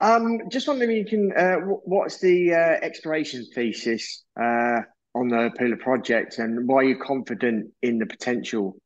um, 0.00 0.38
just 0.50 0.66
wondering, 0.66 0.96
you 0.96 1.04
can 1.04 1.30
uh, 1.36 1.56
what's 1.84 2.20
the 2.20 2.54
uh, 2.54 2.84
exploration 2.84 3.44
thesis 3.54 4.24
uh, 4.40 4.80
on 5.14 5.28
the 5.28 5.50
Pulju 5.60 5.78
project, 5.80 6.38
and 6.38 6.66
why 6.66 6.76
are 6.76 6.84
you 6.84 6.96
confident 6.96 7.70
in 7.82 7.98
the 7.98 8.06
potential 8.06 8.78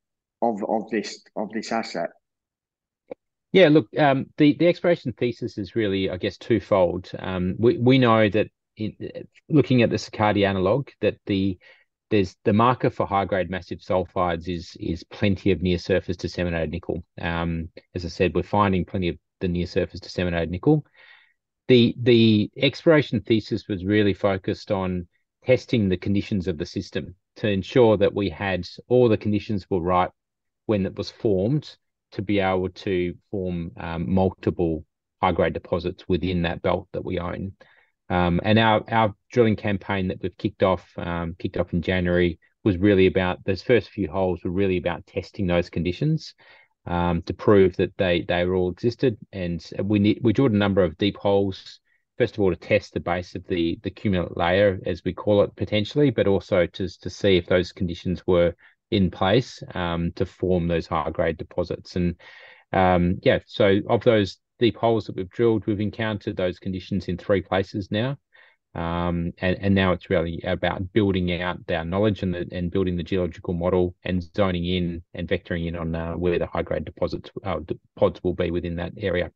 of 0.42 0.60
of 0.68 0.90
this 0.90 1.22
of 1.36 1.50
this 1.50 1.70
asset? 1.70 2.10
Yeah, 3.52 3.68
look, 3.68 3.86
um, 3.96 4.26
the 4.38 4.56
the 4.58 4.66
exploration 4.66 5.12
thesis 5.12 5.56
is 5.56 5.76
really, 5.76 6.10
I 6.10 6.16
guess, 6.16 6.36
twofold. 6.36 7.12
Um, 7.16 7.54
we 7.60 7.78
we 7.78 7.98
know 7.98 8.28
that 8.28 8.48
in, 8.76 8.94
looking 9.48 9.82
at 9.82 9.90
the 9.90 9.96
Sakatti 9.96 10.46
analog, 10.46 10.88
that 11.00 11.16
the 11.26 11.58
there's 12.10 12.36
the 12.44 12.52
marker 12.52 12.90
for 12.90 13.06
high 13.06 13.24
grade 13.24 13.50
massive 13.50 13.78
sulfides 13.78 14.48
is 14.48 14.76
is 14.78 15.02
plenty 15.04 15.50
of 15.50 15.62
near 15.62 15.78
surface 15.78 16.16
disseminated 16.16 16.70
nickel. 16.70 17.02
Um, 17.20 17.70
as 17.94 18.04
I 18.04 18.08
said, 18.08 18.34
we're 18.34 18.42
finding 18.42 18.84
plenty 18.84 19.08
of 19.08 19.16
the 19.40 19.48
near 19.48 19.66
surface 19.66 20.00
disseminated 20.00 20.50
nickel. 20.50 20.84
The 21.68 21.94
the 21.98 22.50
exploration 22.56 23.20
thesis 23.20 23.66
was 23.68 23.84
really 23.84 24.14
focused 24.14 24.70
on 24.70 25.08
testing 25.44 25.88
the 25.88 25.96
conditions 25.96 26.48
of 26.48 26.58
the 26.58 26.66
system 26.66 27.14
to 27.36 27.48
ensure 27.48 27.96
that 27.96 28.14
we 28.14 28.28
had 28.28 28.68
all 28.88 29.08
the 29.08 29.16
conditions 29.16 29.66
were 29.70 29.80
right 29.80 30.10
when 30.66 30.86
it 30.86 30.96
was 30.96 31.10
formed 31.10 31.76
to 32.12 32.22
be 32.22 32.40
able 32.40 32.68
to 32.68 33.14
form 33.30 33.72
um, 33.78 34.12
multiple 34.12 34.84
high 35.22 35.32
grade 35.32 35.54
deposits 35.54 36.04
within 36.08 36.42
that 36.42 36.62
belt 36.62 36.88
that 36.92 37.04
we 37.04 37.18
own. 37.18 37.52
Um, 38.12 38.40
and 38.44 38.58
our 38.58 38.84
our 38.90 39.14
drilling 39.30 39.56
campaign 39.56 40.08
that 40.08 40.20
we've 40.22 40.36
kicked 40.36 40.62
off 40.62 40.86
um, 40.98 41.34
kicked 41.38 41.56
off 41.56 41.72
in 41.72 41.80
January 41.80 42.38
was 42.62 42.76
really 42.76 43.06
about 43.06 43.42
those 43.44 43.62
first 43.62 43.88
few 43.88 44.10
holes 44.10 44.44
were 44.44 44.50
really 44.50 44.76
about 44.76 45.06
testing 45.06 45.46
those 45.46 45.70
conditions 45.70 46.34
um, 46.86 47.22
to 47.22 47.32
prove 47.32 47.74
that 47.76 47.96
they 47.96 48.20
they 48.28 48.44
all 48.44 48.70
existed. 48.70 49.16
And 49.32 49.66
we 49.82 49.98
need, 49.98 50.18
we 50.22 50.34
drilled 50.34 50.52
a 50.52 50.56
number 50.56 50.84
of 50.84 50.98
deep 50.98 51.16
holes. 51.16 51.80
First 52.18 52.34
of 52.34 52.40
all, 52.40 52.50
to 52.50 52.56
test 52.56 52.92
the 52.92 53.00
base 53.00 53.34
of 53.34 53.46
the 53.46 53.78
the 53.82 53.90
cumulate 53.90 54.36
layer, 54.36 54.78
as 54.84 55.02
we 55.04 55.14
call 55.14 55.42
it, 55.42 55.56
potentially, 55.56 56.10
but 56.10 56.26
also 56.26 56.66
to 56.66 57.00
to 57.00 57.08
see 57.10 57.38
if 57.38 57.46
those 57.46 57.72
conditions 57.72 58.26
were 58.26 58.54
in 58.90 59.10
place 59.10 59.62
um, 59.74 60.12
to 60.16 60.26
form 60.26 60.68
those 60.68 60.86
high 60.86 61.10
grade 61.10 61.38
deposits. 61.38 61.96
And 61.96 62.16
um, 62.74 63.20
yeah, 63.22 63.38
so 63.46 63.80
of 63.88 64.04
those 64.04 64.36
deep 64.58 64.76
holes 64.76 65.06
that 65.06 65.16
we've 65.16 65.30
drilled, 65.30 65.66
we've 65.66 65.80
encountered 65.80 66.36
those 66.36 66.58
conditions 66.58 67.08
in 67.08 67.16
three 67.16 67.42
places 67.42 67.88
now. 67.90 68.16
Um, 68.74 69.32
and, 69.38 69.58
and 69.60 69.74
now 69.74 69.92
it's 69.92 70.08
really 70.08 70.40
about 70.46 70.92
building 70.94 71.42
out 71.42 71.58
our 71.70 71.84
knowledge 71.84 72.22
and 72.22 72.32
the, 72.32 72.48
and 72.52 72.70
building 72.70 72.96
the 72.96 73.02
geological 73.02 73.52
model 73.52 73.94
and 74.04 74.22
zoning 74.34 74.64
in 74.64 75.02
and 75.12 75.28
vectoring 75.28 75.66
in 75.66 75.76
on 75.76 75.94
uh, 75.94 76.12
where 76.12 76.38
the 76.38 76.46
high 76.46 76.62
grade 76.62 76.86
deposits 76.86 77.30
uh, 77.44 77.60
pods 77.96 78.20
will 78.22 78.32
be 78.32 78.50
within 78.50 78.76
that 78.76 78.92
area. 78.96 79.30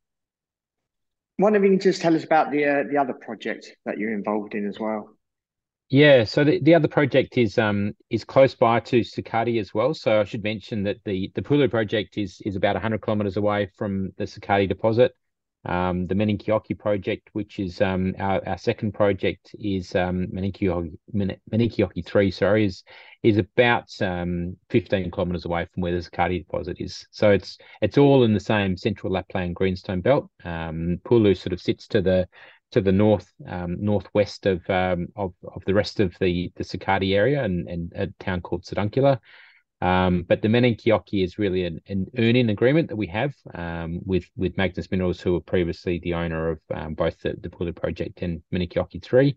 Wonder 1.38 1.58
if 1.58 1.64
you 1.64 1.70
can 1.70 1.80
just 1.80 2.00
tell 2.00 2.16
us 2.16 2.24
about 2.24 2.50
the 2.50 2.64
uh, 2.64 2.84
the 2.90 2.96
other 2.96 3.12
project 3.12 3.76
that 3.84 3.98
you're 3.98 4.14
involved 4.14 4.54
in 4.54 4.66
as 4.66 4.80
well. 4.80 5.15
Yeah, 5.88 6.24
so 6.24 6.42
the, 6.42 6.58
the 6.60 6.74
other 6.74 6.88
project 6.88 7.38
is 7.38 7.58
um 7.58 7.92
is 8.10 8.24
close 8.24 8.54
by 8.54 8.80
to 8.80 9.00
Sakatti 9.04 9.60
as 9.60 9.72
well. 9.72 9.94
So 9.94 10.20
I 10.20 10.24
should 10.24 10.42
mention 10.42 10.82
that 10.84 10.96
the 11.04 11.30
the 11.34 11.42
Pulju 11.42 11.70
project 11.70 12.18
is 12.18 12.40
is 12.44 12.56
about 12.56 12.74
100 12.74 13.00
kilometers 13.02 13.36
away 13.36 13.70
from 13.76 14.10
the 14.16 14.26
Sakatti 14.26 14.66
deposit. 14.66 15.12
Um, 15.64 16.06
the 16.06 16.14
Maaninkijoki 16.14 16.78
project, 16.78 17.30
which 17.32 17.58
is 17.58 17.80
um, 17.80 18.14
our, 18.20 18.40
our 18.48 18.58
second 18.58 18.92
project, 18.92 19.50
is 19.58 19.96
um, 19.96 20.28
Maaninkijoki, 20.28 22.06
3, 22.06 22.30
sorry, 22.30 22.66
is 22.66 22.84
is 23.24 23.38
about 23.38 23.90
um, 24.00 24.56
15 24.70 25.10
kilometres 25.10 25.44
away 25.44 25.66
from 25.72 25.82
where 25.82 25.92
the 25.92 25.98
Sakatti 26.02 26.38
deposit 26.38 26.76
is. 26.80 27.06
So 27.10 27.30
it's 27.30 27.58
it's 27.80 27.98
all 27.98 28.22
in 28.24 28.32
the 28.32 28.40
same 28.40 28.76
central 28.76 29.12
Lapland 29.12 29.56
greenstone 29.56 30.00
belt. 30.00 30.30
Um, 30.44 31.00
Pulju 31.04 31.36
sort 31.36 31.52
of 31.52 31.60
sits 31.60 31.88
to 31.88 32.00
the 32.00 32.28
to 32.72 32.80
the 32.80 32.92
north 32.92 33.30
um, 33.48 33.76
northwest 33.80 34.46
of, 34.46 34.68
um, 34.68 35.08
of 35.16 35.32
of 35.54 35.62
the 35.66 35.74
rest 35.74 36.00
of 36.00 36.14
the 36.20 36.52
the 36.56 36.64
Sakatti 36.64 37.14
area 37.14 37.42
and, 37.44 37.68
and 37.68 37.92
a 37.94 38.08
town 38.22 38.40
called 38.40 38.64
Sodankylä. 38.64 39.18
Um, 39.82 40.22
but 40.22 40.40
the 40.40 40.48
Maaninkijoki 40.48 41.22
is 41.22 41.38
really 41.38 41.64
an, 41.64 41.80
an 41.86 42.06
earning 42.16 42.48
agreement 42.48 42.88
that 42.88 42.96
we 42.96 43.06
have 43.08 43.34
um, 43.54 44.00
with 44.04 44.24
with 44.36 44.56
Magnus 44.56 44.90
Minerals, 44.90 45.20
who 45.20 45.34
were 45.34 45.40
previously 45.40 46.00
the 46.02 46.14
owner 46.14 46.50
of 46.50 46.60
um, 46.74 46.94
both 46.94 47.20
the, 47.20 47.36
the 47.40 47.50
Pulju 47.50 47.76
project 47.76 48.22
and 48.22 48.42
Maaninkijoki 48.52 49.02
3. 49.02 49.36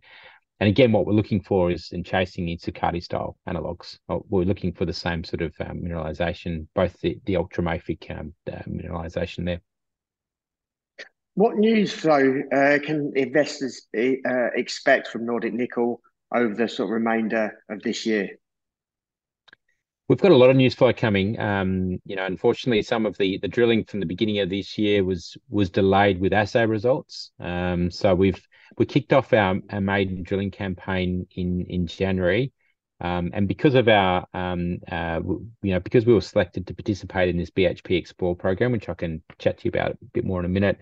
And 0.62 0.68
again, 0.68 0.92
what 0.92 1.06
we're 1.06 1.14
looking 1.14 1.42
for 1.42 1.72
is 1.72 1.92
in 1.92 2.04
chasing 2.04 2.50
in 2.50 2.58
Sakatti 2.58 3.02
style 3.02 3.38
analogs. 3.48 3.98
Uh, 4.10 4.20
we're 4.28 4.44
looking 4.44 4.74
for 4.74 4.86
the 4.86 4.94
same 4.94 5.24
sort 5.24 5.42
of 5.42 5.54
um, 5.62 5.82
mineralization, 5.82 6.68
both 6.76 7.00
the, 7.00 7.18
the 7.26 7.36
ultramafic 7.36 8.10
um, 8.12 8.34
mineralization 8.48 9.46
there. 9.46 9.62
What 11.40 11.56
news 11.56 11.94
flow 11.94 12.42
uh, 12.54 12.80
can 12.80 13.14
investors 13.16 13.88
uh, 13.98 14.50
expect 14.58 15.08
from 15.08 15.26
Nordic 15.26 15.54
Nickel 15.54 16.02
over 16.36 16.54
the 16.54 16.68
sort 16.68 16.88
of 16.88 16.92
remainder 16.92 17.64
of 17.70 17.82
this 17.82 18.06
year? 18.06 18.28
We've 20.10 20.20
got 20.20 20.34
a 20.34 20.36
lot 20.36 20.50
of 20.50 20.58
news 20.58 20.76
flow 20.76 20.92
coming. 20.92 21.40
Um, 21.40 22.00
you 22.04 22.18
know, 22.18 22.26
unfortunately, 22.26 22.82
some 22.82 23.06
of 23.06 23.18
the 23.18 23.38
the 23.38 23.48
drilling 23.48 23.86
from 23.86 24.02
the 24.02 24.06
beginning 24.06 24.40
of 24.40 24.50
this 24.50 24.78
year 24.78 25.06
was 25.06 25.38
was 25.50 25.70
delayed 25.70 26.20
with 26.20 26.34
assay 26.34 26.66
results. 26.66 27.32
Um, 27.40 27.90
so 27.90 28.14
we've 28.14 28.46
we 28.78 28.86
kicked 28.86 29.14
off 29.14 29.32
our, 29.32 29.62
our 29.70 29.80
maiden 29.80 30.24
drilling 30.24 30.52
campaign 30.52 31.26
in 31.38 31.66
in 31.70 31.88
January, 31.88 32.52
um, 33.00 33.32
and 33.34 33.48
because 33.48 33.76
of 33.76 33.88
our 33.88 34.28
um, 34.34 34.80
uh, 34.92 35.22
you 35.62 35.72
know 35.72 35.80
because 35.80 36.06
we 36.06 36.14
were 36.14 36.20
selected 36.20 36.68
to 36.68 36.74
participate 36.74 37.30
in 37.30 37.38
this 37.38 37.50
BHP 37.50 38.06
Xplor 38.06 38.38
program, 38.38 38.74
which 38.74 38.90
I 38.90 38.94
can 38.94 39.22
chat 39.38 39.60
to 39.60 39.64
you 39.64 39.70
about 39.70 39.92
a 39.92 39.98
bit 40.12 40.26
more 40.26 40.42
in 40.42 40.46
a 40.46 40.50
minute, 40.50 40.80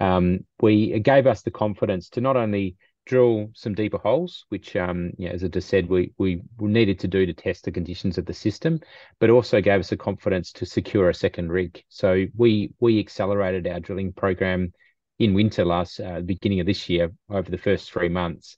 um, 0.00 0.40
we 0.60 0.92
it 0.92 1.00
gave 1.00 1.26
us 1.26 1.42
the 1.42 1.50
confidence 1.50 2.08
to 2.10 2.20
not 2.20 2.36
only 2.36 2.76
drill 3.06 3.48
some 3.54 3.72
deeper 3.74 3.98
holes, 3.98 4.44
which, 4.48 4.74
um, 4.74 5.12
you 5.16 5.28
know, 5.28 5.34
as 5.34 5.44
I 5.44 5.46
just 5.46 5.68
said, 5.68 5.88
we, 5.88 6.12
we 6.18 6.42
needed 6.58 6.98
to 6.98 7.08
do 7.08 7.24
to 7.24 7.32
test 7.32 7.64
the 7.64 7.70
conditions 7.70 8.18
of 8.18 8.26
the 8.26 8.34
system, 8.34 8.80
but 9.20 9.30
also 9.30 9.60
gave 9.60 9.78
us 9.78 9.90
the 9.90 9.96
confidence 9.96 10.50
to 10.52 10.66
secure 10.66 11.08
a 11.08 11.14
second 11.14 11.52
rig. 11.52 11.82
So 11.88 12.26
we 12.36 12.72
we 12.80 12.98
accelerated 12.98 13.66
our 13.68 13.80
drilling 13.80 14.12
program 14.12 14.72
in 15.18 15.34
winter 15.34 15.64
last 15.64 16.00
uh, 16.00 16.20
beginning 16.20 16.60
of 16.60 16.66
this 16.66 16.88
year 16.88 17.12
over 17.30 17.50
the 17.50 17.58
first 17.58 17.90
three 17.90 18.08
months. 18.08 18.56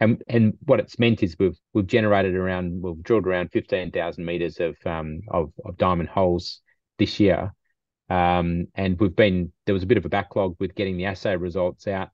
And 0.00 0.22
and 0.28 0.54
what 0.64 0.80
it's 0.80 0.98
meant 0.98 1.22
is 1.22 1.36
we've 1.38 1.58
we've 1.72 1.86
generated 1.86 2.34
around 2.34 2.82
we've 2.82 3.02
drilled 3.02 3.26
around 3.26 3.50
fifteen 3.50 3.92
thousand 3.92 4.26
meters 4.26 4.60
of 4.60 4.76
um 4.84 5.20
of, 5.28 5.52
of 5.64 5.78
diamond 5.78 6.08
holes 6.08 6.60
this 6.98 7.18
year, 7.20 7.54
Um, 8.08 8.66
and 8.74 8.98
we've 9.00 9.14
been 9.14 9.52
there 9.64 9.74
was 9.74 9.82
a 9.82 9.86
bit 9.86 9.98
of 9.98 10.04
a 10.04 10.10
backlog 10.10 10.56
with 10.58 10.74
getting 10.74 10.96
the 10.96 11.06
assay 11.06 11.36
results 11.36 11.86
out. 11.88 12.10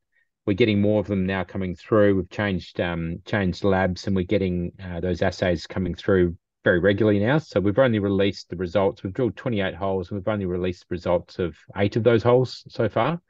We're 0.46 0.54
getting 0.54 0.80
more 0.80 1.00
of 1.00 1.06
them 1.06 1.26
now 1.26 1.44
coming 1.44 1.76
through. 1.76 2.16
We've 2.16 2.30
changed 2.30 2.80
um, 2.80 3.18
changed 3.24 3.64
labs, 3.64 4.06
and 4.06 4.16
we're 4.16 4.24
getting 4.24 4.72
uh, 4.82 5.00
those 5.00 5.22
assays 5.22 5.66
coming 5.66 5.94
through 5.94 6.36
very 6.64 6.78
regularly 6.78 7.18
now. 7.18 7.38
So 7.38 7.60
we've 7.60 7.78
only 7.78 7.98
released 7.98 8.48
the 8.48 8.56
results. 8.56 9.02
We've 9.02 9.12
drilled 9.12 9.36
28 9.36 9.74
holes, 9.74 10.10
and 10.10 10.18
we've 10.18 10.28
only 10.28 10.46
released 10.46 10.88
the 10.88 10.94
results 10.94 11.38
of 11.38 11.56
eight 11.76 11.96
of 11.96 12.04
those 12.04 12.22
holes 12.22 12.64
so 12.68 12.88
far. 12.88 13.20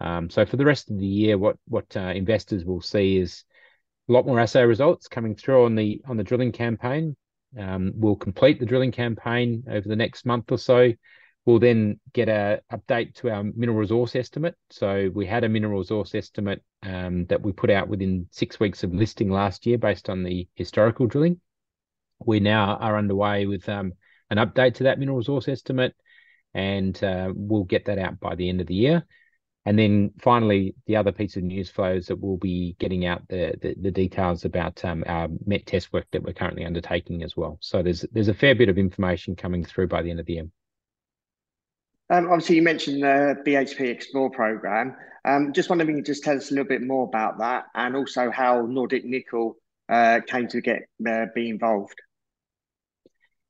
Um, 0.00 0.30
so 0.30 0.44
for 0.46 0.56
the 0.56 0.64
rest 0.64 0.90
of 0.90 0.98
the 0.98 1.06
year, 1.06 1.38
what 1.38 1.56
what 1.66 1.96
uh, 1.96 2.12
investors 2.14 2.64
will 2.64 2.80
see 2.80 3.18
is 3.18 3.44
a 4.08 4.12
lot 4.12 4.26
more 4.26 4.40
assay 4.40 4.64
results 4.64 5.08
coming 5.08 5.34
through 5.34 5.64
on 5.64 5.74
the 5.74 6.00
on 6.06 6.16
the 6.16 6.24
drilling 6.24 6.52
campaign. 6.52 7.16
Um, 7.58 7.92
we'll 7.94 8.16
complete 8.16 8.60
the 8.60 8.66
drilling 8.66 8.92
campaign 8.92 9.64
over 9.68 9.88
the 9.88 9.96
next 9.96 10.26
month 10.26 10.52
or 10.52 10.58
so. 10.58 10.92
We'll 11.48 11.58
then 11.58 11.98
get 12.12 12.28
a 12.28 12.60
update 12.70 13.14
to 13.14 13.30
our 13.30 13.42
mineral 13.42 13.78
resource 13.78 14.14
estimate. 14.14 14.54
So 14.68 15.10
we 15.14 15.24
had 15.24 15.44
a 15.44 15.48
mineral 15.48 15.78
resource 15.78 16.14
estimate 16.14 16.62
um, 16.82 17.24
that 17.30 17.40
we 17.40 17.52
put 17.52 17.70
out 17.70 17.88
within 17.88 18.26
six 18.30 18.60
weeks 18.60 18.84
of 18.84 18.92
listing 18.92 19.30
last 19.30 19.64
year, 19.64 19.78
based 19.78 20.10
on 20.10 20.24
the 20.24 20.46
historical 20.56 21.06
drilling. 21.06 21.40
We 22.18 22.40
now 22.40 22.76
are 22.76 22.98
underway 22.98 23.46
with 23.46 23.66
um, 23.66 23.94
an 24.28 24.36
update 24.36 24.74
to 24.74 24.82
that 24.82 24.98
mineral 24.98 25.16
resource 25.16 25.48
estimate, 25.48 25.94
and 26.52 27.02
uh, 27.02 27.32
we'll 27.34 27.64
get 27.64 27.86
that 27.86 27.98
out 27.98 28.20
by 28.20 28.34
the 28.34 28.50
end 28.50 28.60
of 28.60 28.66
the 28.66 28.74
year. 28.74 29.06
And 29.64 29.78
then 29.78 30.10
finally, 30.20 30.74
the 30.86 30.96
other 30.96 31.12
piece 31.12 31.36
of 31.36 31.44
news 31.44 31.70
flow 31.70 31.94
is 31.94 32.08
that 32.08 32.20
we'll 32.20 32.36
be 32.36 32.76
getting 32.78 33.06
out 33.06 33.26
the 33.26 33.54
the, 33.62 33.74
the 33.80 33.90
details 33.90 34.44
about 34.44 34.84
um, 34.84 35.02
our 35.06 35.28
met 35.46 35.64
test 35.64 35.94
work 35.94 36.08
that 36.12 36.22
we're 36.22 36.34
currently 36.34 36.66
undertaking 36.66 37.22
as 37.22 37.38
well. 37.38 37.56
So 37.62 37.82
there's 37.82 38.04
there's 38.12 38.28
a 38.28 38.34
fair 38.34 38.54
bit 38.54 38.68
of 38.68 38.76
information 38.76 39.34
coming 39.34 39.64
through 39.64 39.88
by 39.88 40.02
the 40.02 40.10
end 40.10 40.20
of 40.20 40.26
the 40.26 40.34
year. 40.34 40.48
Um, 42.10 42.26
obviously, 42.26 42.56
you 42.56 42.62
mentioned 42.62 43.02
the 43.02 43.36
BHP 43.46 44.00
Xplor 44.00 44.32
program. 44.32 44.96
Um, 45.24 45.52
just 45.52 45.68
wondering 45.68 45.90
if 45.90 45.96
you 45.96 46.02
just 46.02 46.24
tell 46.24 46.36
us 46.36 46.50
a 46.50 46.54
little 46.54 46.68
bit 46.68 46.82
more 46.82 47.04
about 47.04 47.38
that, 47.38 47.66
and 47.74 47.94
also 47.94 48.30
how 48.30 48.66
Nordic 48.66 49.04
Nickel 49.04 49.56
uh, 49.88 50.20
came 50.26 50.48
to 50.48 50.60
get 50.60 50.82
uh, 51.06 51.26
be 51.34 51.50
involved. 51.50 52.00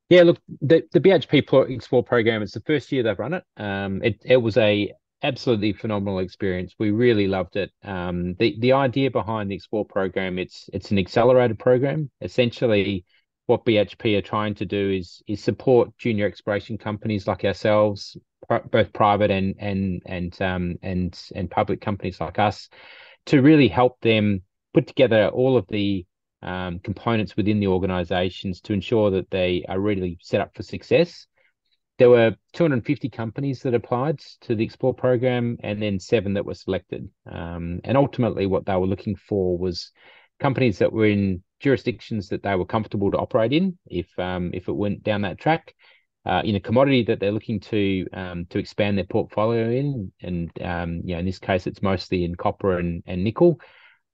Yeah, 0.09 0.23
look, 0.23 0.39
the, 0.63 0.83
the 0.93 1.01
BHP 1.01 1.45
Xplor 1.45 2.05
program 2.05 2.43
is 2.43 2.53
the 2.53 2.63
first 2.63 2.91
year 2.91 3.03
they've 3.03 3.19
run 3.19 3.35
it. 3.35 3.45
Um, 3.57 4.03
it 4.03 4.21
it 4.25 4.39
was 4.39 4.57
a 4.57 4.93
absolutely 5.23 5.73
phenomenal 5.73 6.21
experience. 6.21 6.75
We 6.79 6.91
really 6.91 7.27
loved 7.27 7.57
it. 7.57 7.71
Um, 7.85 8.35
the 8.35 8.57
the 8.59 8.73
idea 8.73 9.11
behind 9.11 9.51
the 9.51 9.61
Xplor 9.61 9.89
program 9.89 10.39
it's 10.39 10.71
it's 10.73 10.91
an 10.91 10.99
accelerated 10.99 11.59
program. 11.59 12.11
Essentially, 12.23 13.05
what 13.47 13.65
BHP 13.65 14.17
are 14.17 14.23
trying 14.23 14.55
to 14.57 14.67
do 14.67 14.91
is 14.91 15.23
is 15.27 15.43
support 15.43 15.97
junior 15.99 16.27
exploration 16.27 16.79
companies 16.79 17.27
like 17.27 17.45
ourselves, 17.45 18.17
both 18.49 18.93
private 18.93 19.31
and 19.31 19.55
and 19.59 20.03
and 20.07 20.43
um, 20.43 20.77
and 20.83 21.21
and 21.35 21.51
public 21.51 21.81
companies 21.81 22.21
like 22.21 22.39
us, 22.39 22.69
to 23.27 23.43
really 23.43 23.69
help 23.69 24.01
them 24.01 24.43
put 24.75 24.87
together 24.87 25.29
all 25.29 25.57
of 25.57 25.67
the 25.69 26.07
um, 26.43 26.79
components 26.79 27.37
within 27.37 27.61
the 27.61 27.67
organizations 27.67 28.61
to 28.61 28.73
ensure 28.73 29.11
that 29.11 29.31
they 29.31 29.65
are 29.69 29.81
really 29.81 30.19
set 30.21 30.41
up 30.41 30.55
for 30.55 30.63
success 30.63 31.27
there 31.99 32.09
were 32.09 32.37
250 32.53 33.09
companies 33.11 33.61
that 33.63 33.75
applied 33.75 34.21
to 34.43 34.55
the 34.55 34.67
Xplor 34.67 34.97
program 34.97 35.59
and 35.63 35.83
then 35.83 35.99
seven 35.99 36.35
that 36.35 36.45
were 36.45 36.55
selected. 36.55 37.11
Um, 37.31 37.81
and 37.85 37.97
ultimately, 37.97 38.47
what 38.47 38.67
they 38.67 38.77
were 38.77 38.87
looking 38.87 39.17
for 39.17 39.59
was 39.59 39.91
companies 40.39 40.79
that 40.79 40.93
were 40.93 41.07
in 41.07 41.43
jurisdictions 41.59 42.29
that 42.29 42.45
they 42.45 42.55
were 42.55 42.65
comfortable 42.65 43.11
to 43.11 43.19
operate 43.19 43.53
in 43.53 43.77
if 43.87 44.07
um, 44.19 44.53
if 44.55 44.69
it 44.69 44.73
went 44.73 45.03
down 45.03 45.23
that 45.23 45.41
track. 45.41 45.75
Uh, 46.27 46.43
in 46.45 46.57
a 46.57 46.61
commodity 46.61 47.03
that 47.05 47.21
they're 47.21 47.33
looking 47.33 47.61
to 47.61 48.07
um, 48.13 48.45
to 48.47 48.59
expand 48.59 48.99
their 48.99 49.05
portfolio 49.05 49.71
in, 49.71 50.13
and 50.21 50.51
um, 50.63 51.01
you 51.05 51.15
know, 51.15 51.21
in 51.21 51.25
this 51.25 51.39
case, 51.39 51.67
it's 51.67 51.81
mostly 51.81 52.25
in 52.25 52.35
copper 52.35 52.79
and, 52.79 53.03
and 53.07 53.25
nickel. 53.25 53.59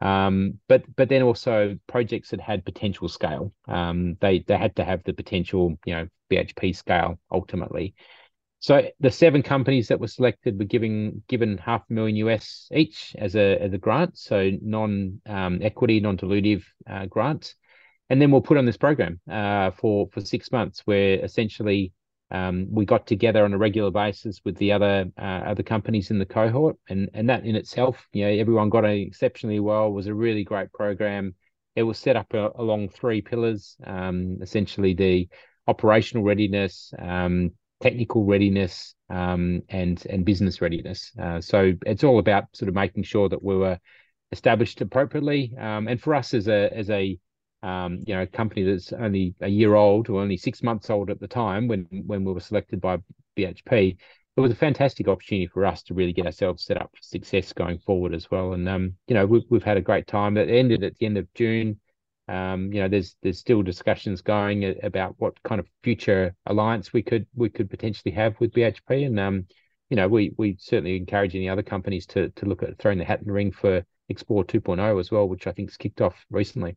Um, 0.01 0.59
but 0.69 0.85
but 0.97 1.09
then 1.09 1.23
also 1.23 1.79
projects 1.87 2.31
that 2.31 2.41
had 2.41 2.65
potential 2.65 3.09
scale. 3.09 3.53
Um, 3.67 4.17
they 4.21 4.41
they 4.41 4.57
had 4.57 4.77
to 4.77 4.85
have 4.85 5.03
the 5.05 5.13
potential, 5.15 5.79
you 5.85 5.95
know, 5.95 6.09
BHP 6.31 6.77
scale 6.77 7.19
ultimately. 7.33 7.95
So 8.61 8.91
the 8.99 9.11
seven 9.11 9.43
companies 9.43 9.89
that 9.89 10.01
were 10.01 10.09
selected 10.09 10.59
were 10.59 10.65
giving 10.65 11.23
given 11.29 11.59
half 11.59 11.83
a 11.89 11.93
million 11.93 12.17
US 12.29 12.69
each 12.75 13.15
as 13.19 13.37
a 13.37 13.59
as 13.63 13.73
a 13.73 13.79
grant, 13.79 14.17
so 14.17 14.51
non 14.63 15.21
um, 15.27 15.61
equity, 15.63 16.01
non 16.01 16.17
dilutive 16.17 16.65
uh, 16.89 17.07
grant, 17.07 17.55
and 18.09 18.23
then 18.23 18.31
we'll 18.31 18.41
put 18.41 18.57
on 18.57 18.65
this 18.65 18.79
program 18.79 19.21
uh, 19.31 19.71
for 19.73 20.09
for 20.13 20.21
six 20.23 20.51
months, 20.51 20.81
where 20.87 21.23
essentially 21.23 21.93
um, 22.35 22.67
we 22.69 22.85
got 22.85 23.07
together 23.07 23.45
on 23.45 23.53
a 23.53 23.59
regular 23.59 23.93
basis 23.93 24.41
with 24.45 24.57
the 24.57 24.73
other 24.73 25.07
uh, 25.17 25.43
other 25.47 25.63
companies 25.63 26.11
in 26.11 26.19
the 26.19 26.27
cohort, 26.27 26.77
and 26.89 27.09
and 27.15 27.29
that 27.29 27.45
in 27.45 27.55
itself, 27.55 28.09
you 28.13 28.25
know, 28.25 28.31
everyone 28.31 28.71
got 28.71 28.85
on 28.85 28.91
exceptionally 28.91 29.61
well. 29.61 29.93
Was 29.93 30.09
a 30.09 30.15
really 30.15 30.43
great 30.43 30.73
program. 30.73 31.37
It 31.77 31.85
was 31.85 31.97
set 31.97 32.17
up 32.17 32.35
a, 32.35 32.47
uh, 32.47 32.51
along 32.57 32.89
three 32.89 33.21
pillars, 33.21 33.77
um, 33.85 34.39
essentially 34.43 34.95
the 34.95 35.29
operational 35.69 36.25
readiness, 36.25 36.93
um, 36.99 37.53
technical 37.81 38.25
readiness, 38.25 38.97
um, 39.11 39.63
and 39.69 40.05
and 40.11 40.25
business 40.25 40.61
readiness. 40.61 41.13
Uh, 41.17 41.41
so 41.41 41.73
it's 41.87 42.03
all 42.03 42.19
about 42.19 42.45
sort 42.53 42.69
of 42.69 42.75
making 42.75 43.05
sure 43.05 43.29
that 43.29 43.45
we 43.45 43.57
were 43.57 43.79
established 44.33 44.81
appropriately. 44.81 45.55
Um, 45.57 45.87
and 45.87 46.03
for 46.03 46.17
us 46.17 46.35
as 46.35 46.49
a 46.49 46.69
as 46.77 46.91
a 46.91 47.17
um, 47.65 48.01
you 48.07 48.15
know, 48.15 48.23
a 48.23 48.27
company 48.27 48.63
that's 48.63 48.93
only 48.93 49.35
a 49.41 49.49
year 49.49 49.75
old 49.75 50.11
or 50.11 50.21
only 50.21 50.37
six 50.37 50.63
months 50.63 50.91
old 50.91 51.09
at 51.09 51.19
the 51.19 51.27
time 51.27 51.67
when 51.67 51.87
when 52.07 52.23
we 52.23 52.33
were 52.33 52.41
selected 52.41 52.79
by 52.79 52.99
BHP, 53.39 53.97
it 54.37 54.41
was 54.41 54.53
a 54.53 54.57
fantastic 54.57 55.09
opportunity 55.09 55.47
for 55.47 55.65
us 55.65 55.83
to 55.85 55.95
really 55.95 56.13
get 56.13 56.27
ourselves 56.27 56.63
set 56.63 56.77
up 56.77 56.91
for 56.95 57.03
success 57.03 57.55
going 57.55 57.79
forward 57.79 58.13
as 58.15 58.31
well. 58.31 58.53
And 58.53 58.69
um, 58.69 58.95
you 59.09 59.15
know, 59.15 59.25
we've 59.25 59.45
we've 59.49 59.63
had 59.63 59.79
a 59.79 59.83
great 59.83 60.07
time. 60.07 60.37
It 60.37 60.51
ended 60.51 60.85
at 60.85 60.99
the 60.99 61.07
end 61.07 61.17
of 61.17 61.33
June. 61.33 61.81
Um, 62.29 62.71
you 62.71 62.83
know, 62.83 62.89
there's 62.89 63.17
there's 63.23 63.39
still 63.39 63.63
discussions 63.63 64.21
going 64.21 64.77
about 64.83 65.15
what 65.17 65.43
kind 65.43 65.59
of 65.59 65.67
future 65.83 66.35
alliance 66.45 66.93
we 66.93 67.03
could 67.03 67.27
we 67.35 67.49
could 67.49 67.71
potentially 67.71 68.13
have 68.13 68.39
with 68.41 68.53
BHP. 68.53 69.07
And 69.07 69.19
um, 69.19 69.47
you 69.89 69.97
know, 69.97 70.09
we 70.09 70.35
we 70.37 70.57
certainly 70.61 70.99
encourage 70.99 71.35
any 71.35 71.49
other 71.49 71.63
companies 71.63 72.05
to 72.09 72.29
to 72.29 72.45
look 72.45 72.63
at 72.63 72.79
throwing 72.79 72.99
the 72.99 73.05
hat 73.05 73.21
in 73.21 73.27
the 73.27 73.33
ring 73.33 73.53
for 73.53 73.83
Xplor 74.13 74.45
2.0 74.45 75.01
as 75.01 75.11
well, 75.11 75.27
which 75.27 75.47
I 75.47 75.53
think 75.53 75.71
has 75.71 75.79
kicked 75.79 76.03
off 76.03 76.27
recently. 76.29 76.77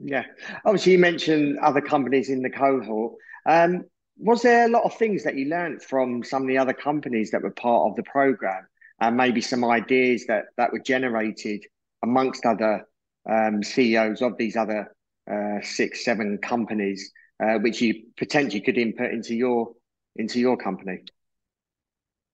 Yeah. 0.00 0.24
Obviously, 0.64 0.92
you 0.92 0.98
mentioned 0.98 1.58
other 1.58 1.80
companies 1.80 2.28
in 2.28 2.42
the 2.42 2.50
cohort. 2.50 3.14
Um, 3.46 3.84
was 4.16 4.42
there 4.42 4.66
a 4.66 4.70
lot 4.70 4.84
of 4.84 4.96
things 4.96 5.24
that 5.24 5.36
you 5.36 5.46
learned 5.46 5.82
from 5.82 6.22
some 6.22 6.42
of 6.42 6.48
the 6.48 6.58
other 6.58 6.72
companies 6.72 7.30
that 7.30 7.42
were 7.42 7.50
part 7.50 7.90
of 7.90 7.96
the 7.96 8.02
program, 8.02 8.66
and 9.00 9.16
maybe 9.16 9.40
some 9.40 9.64
ideas 9.64 10.26
that 10.26 10.46
that 10.56 10.72
were 10.72 10.80
generated 10.80 11.64
amongst 12.02 12.44
other 12.44 12.86
um, 13.28 13.62
CEOs 13.62 14.22
of 14.22 14.36
these 14.36 14.56
other 14.56 14.94
uh, 15.30 15.60
six, 15.62 16.04
seven 16.04 16.38
companies, 16.38 17.12
uh, 17.42 17.58
which 17.58 17.80
you 17.80 18.06
potentially 18.16 18.60
could 18.60 18.78
input 18.78 19.12
into 19.12 19.34
your 19.34 19.72
into 20.16 20.40
your 20.40 20.56
company? 20.56 21.02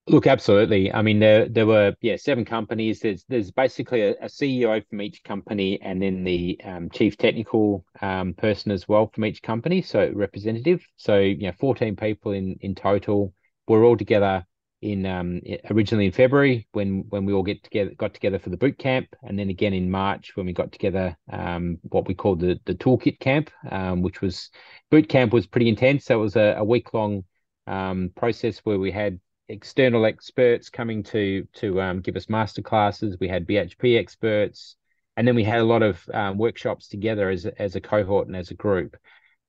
Look, 0.06 0.26
absolutely. 0.26 0.92
I 0.92 1.00
mean, 1.00 1.18
there 1.18 1.48
there 1.48 1.66
were 1.66 1.94
yeah 2.02 2.16
seven 2.16 2.44
companies. 2.44 3.00
There's 3.00 3.24
there's 3.28 3.50
basically 3.50 4.02
a, 4.02 4.10
a 4.20 4.28
CEO 4.28 4.86
from 4.86 5.00
each 5.00 5.24
company, 5.24 5.80
and 5.80 6.02
then 6.02 6.24
the 6.24 6.60
um, 6.62 6.90
chief 6.90 7.16
technical 7.16 7.86
um, 8.02 8.34
person 8.34 8.70
as 8.70 8.86
well 8.86 9.10
from 9.14 9.24
each 9.24 9.42
company. 9.42 9.80
So 9.80 10.12
representative. 10.14 10.86
So 10.96 11.18
you 11.20 11.46
know, 11.46 11.52
14 11.52 11.96
people 11.96 12.32
in 12.32 12.56
in 12.60 12.74
total. 12.74 13.32
We're 13.66 13.84
all 13.84 13.96
together 13.96 14.44
in 14.82 15.06
um, 15.06 15.40
originally 15.70 16.04
in 16.04 16.12
February 16.12 16.68
when 16.72 17.06
when 17.08 17.24
we 17.24 17.32
all 17.32 17.42
get 17.42 17.62
together 17.64 17.92
got 17.96 18.12
together 18.12 18.38
for 18.38 18.50
the 18.50 18.58
boot 18.58 18.76
camp, 18.78 19.06
and 19.22 19.38
then 19.38 19.48
again 19.48 19.72
in 19.72 19.90
March 19.90 20.36
when 20.36 20.44
we 20.44 20.52
got 20.52 20.70
together 20.70 21.16
um, 21.32 21.78
what 21.84 22.06
we 22.06 22.12
called 22.14 22.40
the 22.40 22.60
the 22.66 22.74
toolkit 22.74 23.20
camp, 23.20 23.50
um, 23.70 24.02
which 24.02 24.20
was 24.20 24.50
boot 24.90 25.08
camp 25.08 25.32
was 25.32 25.46
pretty 25.46 25.70
intense. 25.70 26.04
So 26.04 26.18
it 26.18 26.22
was 26.22 26.36
a, 26.36 26.56
a 26.58 26.64
week 26.64 26.92
long 26.92 27.24
um, 27.66 28.10
process 28.14 28.58
where 28.64 28.78
we 28.78 28.90
had 28.90 29.18
external 29.48 30.06
experts 30.06 30.70
coming 30.70 31.02
to 31.02 31.46
to 31.54 31.80
um, 31.80 32.00
give 32.00 32.16
us 32.16 32.28
master 32.28 32.62
classes. 32.62 33.16
We 33.20 33.28
had 33.28 33.46
BHP 33.46 33.98
experts, 33.98 34.76
and 35.16 35.26
then 35.26 35.34
we 35.34 35.44
had 35.44 35.60
a 35.60 35.64
lot 35.64 35.82
of 35.82 36.02
um, 36.12 36.38
workshops 36.38 36.88
together 36.88 37.30
as 37.30 37.46
as 37.46 37.76
a 37.76 37.80
cohort 37.80 38.26
and 38.26 38.36
as 38.36 38.50
a 38.50 38.54
group. 38.54 38.96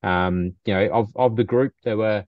Um, 0.03 0.53
you 0.65 0.73
know, 0.73 0.89
of 0.91 1.11
of 1.15 1.35
the 1.35 1.43
group, 1.43 1.73
there 1.83 1.97
were, 1.97 2.25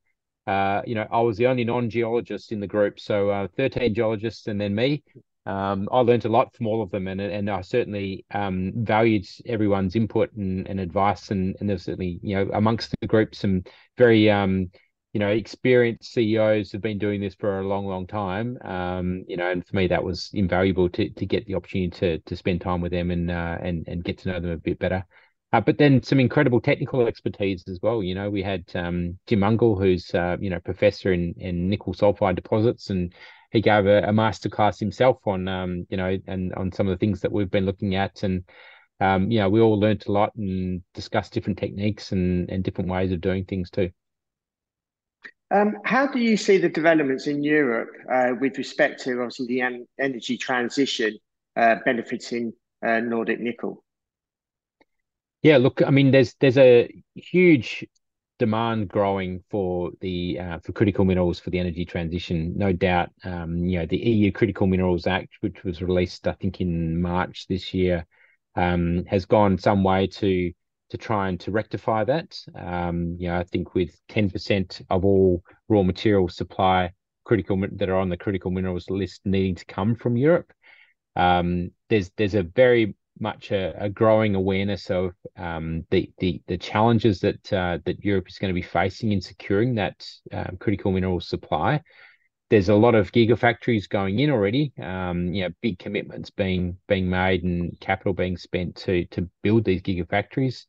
uh, 0.48 0.82
you 0.86 0.96
know, 0.96 1.08
I 1.12 1.22
was 1.22 1.38
the 1.38 1.48
only 1.48 1.64
non-geologist 1.64 2.52
in 2.52 2.60
the 2.60 2.68
group, 2.68 3.00
so 3.00 3.30
uh, 3.30 3.48
thirteen 3.56 3.94
geologists 3.94 4.48
and 4.48 4.60
then 4.60 4.74
me. 4.74 5.04
Um, 5.46 5.88
I 5.94 6.00
learned 6.00 6.26
a 6.26 6.30
lot 6.30 6.54
from 6.54 6.68
all 6.68 6.82
of 6.82 6.92
them, 6.92 7.08
and 7.08 7.22
and 7.22 7.50
I 7.50 7.62
certainly 7.62 8.26
um, 8.32 8.74
valued 8.76 9.26
everyone's 9.46 9.96
input 9.96 10.34
and, 10.34 10.68
and 10.68 10.80
advice, 10.80 11.32
and 11.32 11.56
and 11.60 11.70
there's 11.70 11.84
certainly 11.84 12.20
you 12.22 12.36
know 12.36 12.50
amongst 12.54 12.94
the 13.00 13.08
group 13.08 13.34
some 13.34 13.64
very 13.98 14.30
um, 14.30 14.72
you 15.18 15.20
know, 15.20 15.30
experienced 15.30 16.14
CEOs 16.14 16.72
have 16.72 16.82
been 16.84 17.00
doing 17.00 17.20
this 17.20 17.34
for 17.34 17.60
a 17.60 17.68
long, 17.68 17.88
long 17.88 18.06
time. 18.06 18.56
Um, 18.64 19.26
you 19.28 19.36
know, 19.36 19.50
and 19.50 19.66
for 19.66 19.76
me, 19.76 19.88
that 19.88 20.04
was 20.04 20.30
invaluable 20.36 20.90
to 20.90 21.10
to 21.10 21.26
get 21.26 21.48
the 21.48 21.56
opportunity 21.56 21.90
to 22.02 22.20
to 22.20 22.36
spend 22.36 22.62
time 22.62 22.82
with 22.82 22.92
them 22.92 23.10
and 23.10 23.32
uh, 23.32 23.58
and 23.60 23.88
and 23.88 24.04
get 24.04 24.20
to 24.20 24.30
know 24.30 24.40
them 24.40 24.52
a 24.52 24.58
bit 24.58 24.78
better. 24.78 25.04
Uh, 25.52 25.60
but 25.60 25.80
then 25.80 26.04
some 26.04 26.20
incredible 26.20 26.62
technical 26.62 27.08
expertise 27.08 27.64
as 27.68 27.80
well. 27.82 28.04
You 28.04 28.14
know, 28.14 28.30
we 28.30 28.44
had 28.44 28.66
um, 28.76 29.18
Jim 29.26 29.40
Mungall, 29.40 29.76
who's 29.82 30.14
uh, 30.14 30.38
you 30.40 30.52
know 30.52 30.60
professor 30.60 31.12
in, 31.12 31.34
in 31.40 31.68
nickel 31.68 31.96
sulfide 31.96 32.36
deposits, 32.36 32.92
and 32.92 33.12
he 33.52 33.60
gave 33.60 33.88
a, 33.88 34.04
a 34.04 34.12
masterclass 34.12 34.80
himself 34.80 35.18
on 35.26 35.48
um, 35.48 35.88
you 35.90 35.98
know 35.98 36.16
and 36.28 36.54
on 36.54 36.72
some 36.72 36.88
of 36.88 36.92
the 36.92 37.04
things 37.04 37.22
that 37.22 37.32
we've 37.32 37.50
been 37.50 37.66
looking 37.66 37.96
at, 37.96 38.22
and 38.22 38.44
um, 39.00 39.32
you 39.32 39.40
know 39.40 39.50
we 39.50 39.62
all 39.62 39.80
learned 39.80 40.06
a 40.08 40.12
lot 40.12 40.36
and 40.36 40.84
discussed 40.94 41.34
different 41.34 41.58
techniques 41.58 42.12
and 42.12 42.52
and 42.52 42.64
different 42.64 42.92
ways 42.92 43.12
of 43.12 43.20
doing 43.20 43.46
things 43.46 43.72
too. 43.72 43.90
Um, 45.50 45.78
how 45.86 46.08
do 46.08 46.20
you 46.20 46.36
see 46.36 46.58
the 46.58 46.70
developments 46.70 47.28
in 47.28 47.44
Europe 47.44 47.92
uh, 48.12 48.32
with 48.40 48.58
respect 48.58 49.02
to 49.04 49.22
obviously 49.22 49.48
the 49.48 49.62
en- 49.62 49.88
energy 50.00 50.38
transition 50.38 51.18
uh, 51.56 51.76
benefiting 51.86 52.54
uh, 52.86 53.00
Nordic 53.00 53.40
Nickel? 53.40 53.84
Yeah, 55.44 55.58
look, 55.58 55.82
I 55.82 55.90
mean, 55.90 56.12
there's 56.12 56.34
there's 56.40 56.58
a 56.58 56.90
huge 57.16 57.86
demand 58.40 58.90
growing 58.90 59.44
for 59.50 59.92
the 60.02 60.40
uh, 60.40 60.60
for 60.60 60.74
critical 60.74 61.06
minerals 61.06 61.40
for 61.40 61.50
the 61.50 61.60
energy 61.60 61.86
transition. 61.86 62.54
No 62.58 62.74
doubt, 62.74 63.10
um, 63.24 63.66
you 63.66 63.80
know, 63.80 63.86
the 63.86 63.98
EU 63.98 64.32
Critical 64.32 64.68
Minerals 64.68 65.08
Act, 65.08 65.30
which 65.40 65.64
was 65.64 65.82
released, 65.82 66.28
I 66.28 66.34
think, 66.34 66.60
in 66.60 67.02
March 67.02 67.48
this 67.48 67.74
year, 67.74 68.06
um, 68.56 69.06
has 69.06 69.26
gone 69.26 69.58
some 69.58 69.84
way 69.84 70.08
to 70.08 70.52
to 70.90 70.98
try 70.98 71.30
and 71.30 71.40
to 71.42 71.52
rectify 71.52 72.04
that. 72.04 72.38
Um, 72.56 73.16
you 73.20 73.28
know, 73.28 73.38
I 73.38 73.44
think 73.44 73.76
with 73.76 74.00
10% 74.10 74.82
of 74.90 75.06
all 75.06 75.44
raw 75.68 75.84
material 75.84 76.30
supply 76.30 76.92
critical 77.26 77.62
that 77.74 77.90
are 77.90 77.98
on 77.98 78.10
the 78.10 78.18
critical 78.18 78.52
minerals 78.52 78.90
list 78.90 79.22
needing 79.26 79.56
to 79.56 79.66
come 79.66 79.96
from 79.96 80.18
Europe, 80.18 80.52
um, 81.16 81.72
there's 81.90 82.12
there's 82.18 82.36
a 82.36 82.44
very 82.44 82.96
much 83.20 83.52
a, 83.52 83.74
a 83.84 83.90
growing 83.90 84.36
awareness 84.36 84.90
of 84.90 85.14
um, 85.38 85.84
the, 85.90 86.12
the 86.20 86.42
the 86.48 86.58
challenges 86.58 87.20
that 87.22 87.54
uh, 87.54 87.80
that 87.86 88.04
Europe 88.04 88.28
is 88.30 88.38
going 88.38 88.54
to 88.54 88.60
be 88.60 88.62
facing 88.62 89.12
in 89.12 89.22
securing 89.22 89.76
that 89.76 90.06
um, 90.32 90.58
critical 90.60 90.92
mineral 90.92 91.20
supply. 91.20 91.82
There's 92.50 92.70
a 92.70 92.76
lot 92.76 92.96
of 92.96 93.12
gigafactories 93.12 93.90
going 93.90 94.20
in 94.20 94.30
already. 94.30 94.72
Um, 94.82 95.34
you 95.34 95.44
know, 95.44 95.50
big 95.62 95.80
commitments 95.80 96.30
being 96.30 96.78
being 96.88 97.10
made 97.10 97.44
and 97.44 97.78
capital 97.80 98.14
being 98.14 98.38
spent 98.38 98.76
to 98.78 99.06
to 99.08 99.30
build 99.44 99.66
these 99.66 99.82
gigafactories. 99.82 100.66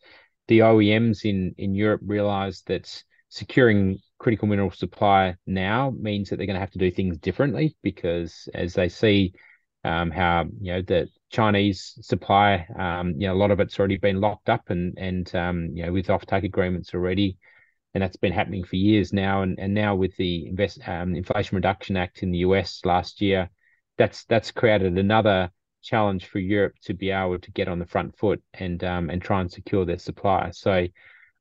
The 0.48 0.62
OEMs 0.62 1.24
in 1.24 1.54
in 1.58 1.74
Europe 1.74 2.00
realise 2.04 2.62
that 2.62 3.02
securing 3.28 3.98
critical 4.18 4.48
mineral 4.48 4.70
supply 4.70 5.36
now 5.46 5.90
means 5.90 6.30
that 6.30 6.36
they're 6.36 6.46
going 6.46 6.54
to 6.54 6.60
have 6.60 6.70
to 6.72 6.78
do 6.78 6.90
things 6.90 7.18
differently 7.18 7.76
because 7.82 8.48
as 8.54 8.74
they 8.74 8.88
see 8.88 9.32
um, 9.84 10.10
how 10.10 10.44
you 10.60 10.72
know 10.72 10.82
the 10.82 11.08
Chinese 11.30 11.98
supply, 12.00 12.66
um, 12.78 13.10
you 13.18 13.26
know, 13.26 13.34
a 13.34 13.36
lot 13.36 13.50
of 13.50 13.60
it's 13.60 13.78
already 13.78 13.98
been 13.98 14.20
locked 14.20 14.48
up 14.48 14.70
and 14.70 14.94
and 14.98 15.34
um, 15.34 15.70
you 15.74 15.84
know 15.86 15.92
with 15.92 16.08
offtake 16.08 16.44
agreements 16.44 16.94
already, 16.94 17.36
and 17.94 18.02
that's 18.02 18.16
been 18.16 18.32
happening 18.32 18.64
for 18.64 18.76
years 18.76 19.12
now. 19.12 19.42
And 19.42 19.58
and 19.58 19.74
now 19.74 19.94
with 19.94 20.16
the 20.16 20.46
invest 20.46 20.86
um, 20.86 21.14
Inflation 21.14 21.56
Reduction 21.56 21.96
Act 21.96 22.22
in 22.22 22.30
the 22.30 22.38
US 22.38 22.80
last 22.84 23.20
year, 23.20 23.50
that's 23.96 24.24
that's 24.24 24.50
created 24.50 24.98
another 24.98 25.50
challenge 25.82 26.26
for 26.26 26.38
Europe 26.38 26.74
to 26.84 26.94
be 26.94 27.10
able 27.10 27.38
to 27.38 27.50
get 27.52 27.68
on 27.68 27.78
the 27.78 27.86
front 27.86 28.16
foot 28.18 28.42
and 28.54 28.82
um, 28.84 29.10
and 29.10 29.22
try 29.22 29.40
and 29.40 29.50
secure 29.50 29.84
their 29.84 29.98
supply. 29.98 30.50
So. 30.52 30.86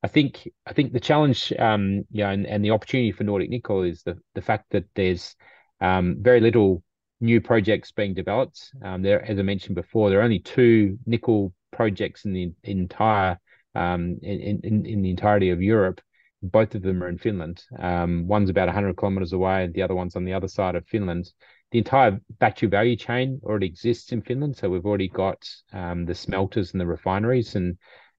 I 0.03 0.07
think 0.07 0.47
I 0.63 0.73
think 0.73 0.93
the 0.93 0.99
challenge, 0.99 1.51
um, 1.57 2.05
you 2.11 2.23
know, 2.23 2.29
and, 2.29 2.45
and 2.45 2.63
the 2.63 2.69
opportunity 2.69 3.11
for 3.11 3.23
Nordic 3.23 3.49
Nickel 3.49 3.81
is 3.81 4.03
the 4.03 4.15
the 4.35 4.43
fact 4.43 4.65
that 4.69 4.85
there's 4.93 5.35
um, 5.81 6.17
very 6.21 6.39
little 6.39 6.83
new 7.19 7.41
projects 7.41 7.91
being 7.91 8.13
developed. 8.13 8.71
Um, 8.83 9.01
there, 9.01 9.23
as 9.23 9.39
I 9.39 9.41
mentioned 9.41 9.75
before, 9.75 10.09
there 10.09 10.19
are 10.19 10.23
only 10.23 10.39
two 10.39 10.99
nickel 11.05 11.53
projects 11.71 12.25
in 12.25 12.33
the 12.33 12.51
entire 12.63 13.39
um, 13.75 14.17
in, 14.21 14.61
in, 14.63 14.85
in 14.85 15.01
the 15.01 15.09
entirety 15.09 15.49
of 15.49 15.61
Europe. 15.61 16.01
Both 16.41 16.75
of 16.75 16.81
them 16.81 17.03
are 17.03 17.09
in 17.09 17.17
Finland. 17.17 17.63
Um, 17.79 18.27
one's 18.27 18.49
about 18.49 18.67
100 18.67 18.95
kilometers 18.95 19.33
away, 19.33 19.63
and 19.63 19.73
the 19.73 19.81
other 19.81 19.95
one's 19.95 20.15
on 20.15 20.25
the 20.25 20.33
other 20.33 20.47
side 20.47 20.75
of 20.75 20.85
Finland. 20.87 21.31
The 21.71 21.79
entire 21.79 22.19
battery 22.39 22.69
value 22.69 22.95
chain 22.95 23.41
already 23.43 23.67
exists 23.67 24.11
in 24.11 24.21
Finland, 24.21 24.55
so 24.55 24.69
we've 24.69 24.85
already 24.85 25.09
got 25.09 25.45
um, 25.73 26.05
the 26.05 26.15
smelters 26.15 26.71
and 26.71 26.79
the 26.79 26.87
refineries. 26.87 27.55
And 27.55 27.77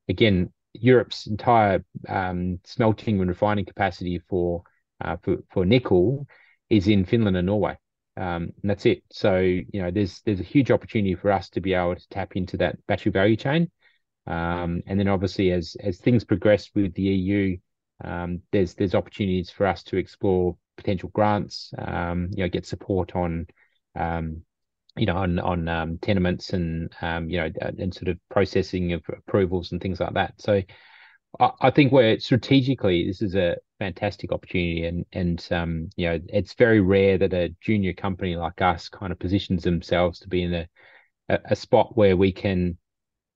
again, 0.09 0.53
Europe's 0.75 1.27
entire 1.27 1.85
um, 2.09 2.61
smelting 2.65 3.21
and 3.21 3.29
refining 3.29 3.65
capacity 3.65 4.19
for 4.29 4.63
uh, 5.01 5.17
for 5.23 5.39
for 5.51 5.65
nickel 5.65 6.27
is 6.69 6.89
in 6.89 7.05
Finland 7.05 7.37
and 7.37 7.47
Norway. 7.47 7.77
Um, 8.17 8.53
and 8.63 8.71
that's 8.71 8.85
it. 8.85 9.05
So 9.11 9.39
you 9.39 9.81
know, 9.81 9.91
there's 9.91 10.21
there's 10.23 10.41
a 10.41 10.45
huge 10.45 10.71
opportunity 10.71 11.15
for 11.15 11.31
us 11.31 11.49
to 11.51 11.61
be 11.61 11.75
able 11.75 11.95
to 11.95 12.09
tap 12.11 12.37
into 12.37 12.57
that 12.59 12.85
battery 12.87 13.13
value 13.13 13.37
chain. 13.37 13.71
Um, 14.27 14.83
and 14.87 14.99
then 14.99 15.09
obviously, 15.09 15.53
as 15.53 15.77
as 15.83 15.99
things 15.99 16.25
progress 16.25 16.71
with 16.75 16.95
the 16.95 17.03
EU, 17.03 17.57
um, 18.05 18.43
there's 18.53 18.75
there's 18.75 18.95
opportunities 18.95 19.51
for 19.51 19.67
us 19.67 19.83
to 19.85 19.97
explore 19.97 20.57
potential 20.77 21.11
grants. 21.13 21.73
Um, 21.77 22.29
you 22.33 22.45
know, 22.45 22.49
get 22.49 22.67
support 22.67 23.15
on, 23.17 23.47
um, 23.97 24.43
you 24.97 25.07
know, 25.07 25.17
on 25.17 25.39
on 25.39 25.69
um, 25.69 25.99
tenements 25.99 26.53
and 26.53 26.93
um, 27.03 27.29
you 27.29 27.39
know, 27.39 27.51
and 27.61 27.93
sort 27.93 28.09
of 28.09 28.19
processing 28.31 28.93
of 28.93 29.03
approvals 29.09 29.73
and 29.73 29.81
things 29.81 30.01
like 30.01 30.15
that. 30.15 30.35
So 30.39 30.63
I, 31.39 31.71
think 31.71 31.93
we're 31.93 32.19
strategically 32.19 33.07
this 33.07 33.21
is 33.21 33.35
a 33.35 33.57
fantastic 33.79 34.33
opportunity, 34.33 34.87
and 34.87 35.05
and 35.13 35.47
um, 35.51 35.91
you 35.97 36.09
know 36.09 36.19
it's 36.29 36.55
very 36.55 36.81
rare 36.81 37.19
that 37.19 37.35
a 37.35 37.55
junior 37.61 37.93
company 37.93 38.37
like 38.37 38.63
us 38.63 38.89
kind 38.89 39.13
of 39.13 39.19
positions 39.19 39.63
themselves 39.63 40.21
to 40.21 40.29
be 40.29 40.43
in 40.43 40.55
a, 40.55 40.69
a 41.29 41.55
spot 41.55 41.97
where 41.97 42.17
we 42.17 42.33
can 42.33 42.79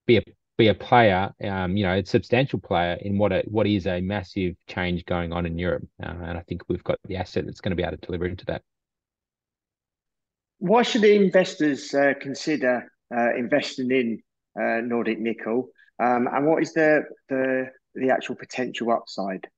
be 0.07 0.17
a 0.17 0.23
be 0.59 0.69
a 0.69 0.75
player, 0.75 1.33
um, 1.45 1.77
you 1.77 1.85
know, 1.85 1.95
a 1.95 2.05
substantial 2.05 2.59
player 2.59 2.99
in 3.01 3.19
what 3.19 3.33
a 3.33 3.43
what 3.47 3.67
is 3.67 3.87
a 3.87 4.01
massive 4.01 4.55
change 4.69 5.05
going 5.07 5.33
on 5.33 5.47
in 5.47 5.59
Europe, 5.59 5.85
uh, 6.03 6.09
and 6.09 6.39
I 6.39 6.43
think 6.43 6.63
we've 6.69 6.85
got 6.85 6.99
the 7.05 7.17
asset 7.17 7.47
that's 7.47 7.61
going 7.61 7.71
to 7.71 7.77
be 7.77 7.83
able 7.83 7.97
to 7.97 8.07
deliver 8.07 8.27
into 8.27 8.45
that. 8.47 8.63
Why 10.59 10.83
should 10.83 11.03
the 11.03 11.15
investors 11.15 11.93
uh, 11.95 12.13
consider 12.21 12.93
uh, 13.15 13.35
investing 13.35 13.91
in 13.91 14.23
uh, 14.61 14.81
Nordic 14.83 15.19
Nickel, 15.19 15.69
um, 15.99 16.29
and 16.33 16.47
what 16.47 16.63
is 16.63 16.73
the 16.75 17.05
the 17.29 17.71
the 17.95 18.11
actual 18.11 18.37
potential 18.37 18.93
upside? 18.93 19.49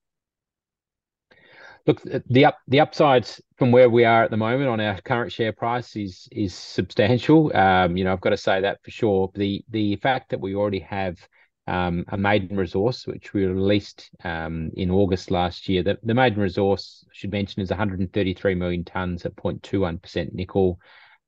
Look, 1.86 2.02
the 2.02 2.46
up 2.46 2.58
the 2.66 2.80
upsides 2.80 3.42
from 3.56 3.70
where 3.70 3.90
we 3.90 4.04
are 4.04 4.24
at 4.24 4.30
the 4.30 4.38
moment 4.38 4.70
on 4.70 4.80
our 4.80 5.00
current 5.02 5.32
share 5.32 5.52
price 5.52 5.96
is 5.96 6.28
is 6.32 6.54
substantial. 6.54 7.54
Um, 7.54 7.96
you 7.96 8.04
know, 8.04 8.12
I've 8.12 8.22
got 8.22 8.30
to 8.30 8.38
say 8.38 8.60
that 8.62 8.82
for 8.82 8.90
sure. 8.90 9.30
The 9.34 9.62
the 9.68 9.96
fact 9.96 10.30
that 10.30 10.40
we 10.40 10.54
already 10.54 10.80
have 10.80 11.18
um, 11.66 12.04
a 12.08 12.16
maiden 12.16 12.56
resource, 12.56 13.06
which 13.06 13.32
we 13.32 13.44
released 13.44 14.10
um, 14.22 14.70
in 14.76 14.90
August 14.90 15.30
last 15.30 15.68
year. 15.68 15.82
The, 15.82 15.98
the 16.02 16.14
maiden 16.14 16.40
resource, 16.40 17.04
I 17.08 17.12
should 17.12 17.32
mention, 17.32 17.62
is 17.62 17.70
133 17.70 18.54
million 18.54 18.84
tons 18.84 19.24
at 19.24 19.34
0.21% 19.36 20.34
nickel. 20.34 20.78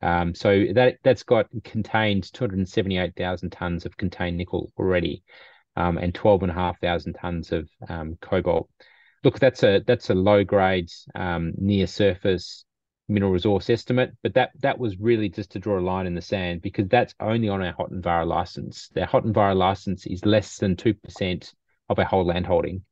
Um, 0.02 0.34
so 0.34 0.66
that 0.74 0.98
that's 1.02 1.22
got 1.22 1.46
contained 1.64 2.30
278,000 2.32 3.50
tons 3.50 3.86
of 3.86 3.96
contained 3.96 4.36
nickel 4.36 4.70
already 4.78 5.22
um, 5.74 5.96
and 5.96 6.14
12,500 6.14 7.16
tons 7.18 7.52
of 7.52 7.68
um, 7.88 8.18
cobalt. 8.20 8.68
Look, 9.24 9.38
that's 9.38 9.62
a 9.62 9.82
that's 9.86 10.10
a 10.10 10.14
low 10.14 10.44
grade 10.44 10.90
um, 11.14 11.52
near 11.56 11.86
surface 11.86 12.64
mineral 13.08 13.32
resource 13.32 13.70
estimate, 13.70 14.12
but 14.22 14.34
that 14.34 14.50
that 14.60 14.78
was 14.78 14.98
really 14.98 15.28
just 15.28 15.52
to 15.52 15.58
draw 15.58 15.78
a 15.78 15.80
line 15.80 16.06
in 16.06 16.14
the 16.14 16.20
sand 16.20 16.62
because 16.62 16.88
that's 16.88 17.14
only 17.20 17.48
on 17.48 17.62
our 17.62 17.72
Hotinvaara 17.72 18.26
license. 18.26 18.88
Their 18.94 19.06
Hotinvaara 19.06 19.56
license 19.56 20.06
is 20.06 20.24
less 20.24 20.58
than 20.58 20.76
two 20.76 20.94
percent 20.94 21.54
of 21.88 21.98
our 21.98 22.04
whole 22.04 22.26
land 22.26 22.46
holding, 22.46 22.82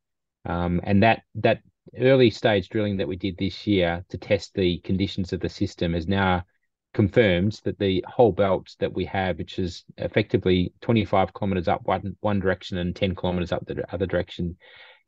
um, 0.44 0.80
and 0.84 1.02
that 1.02 1.22
that 1.37 1.60
early 1.98 2.30
stage 2.30 2.68
drilling 2.68 2.96
that 2.98 3.08
we 3.08 3.16
did 3.16 3.37
this 3.37 3.66
year 3.66 4.04
to 4.08 4.18
test 4.18 4.54
the 4.54 4.78
conditions 4.78 5.32
of 5.32 5.40
the 5.40 5.48
system 5.48 5.92
has 5.94 6.06
now 6.06 6.44
confirmed 6.94 7.60
that 7.64 7.78
the 7.78 8.04
whole 8.08 8.32
belt 8.32 8.74
that 8.78 8.92
we 8.94 9.04
have, 9.04 9.37
which 9.37 9.58
is 9.58 9.84
effectively 9.98 10.72
25 10.80 11.34
kilometers 11.34 11.66
up 11.66 11.82
one, 11.84 12.16
one 12.20 12.38
direction 12.38 12.78
and 12.78 12.94
10 12.94 13.16
kilometers 13.16 13.52
up 13.52 13.66
the 13.66 13.84
other 13.92 14.06
direction, 14.06 14.56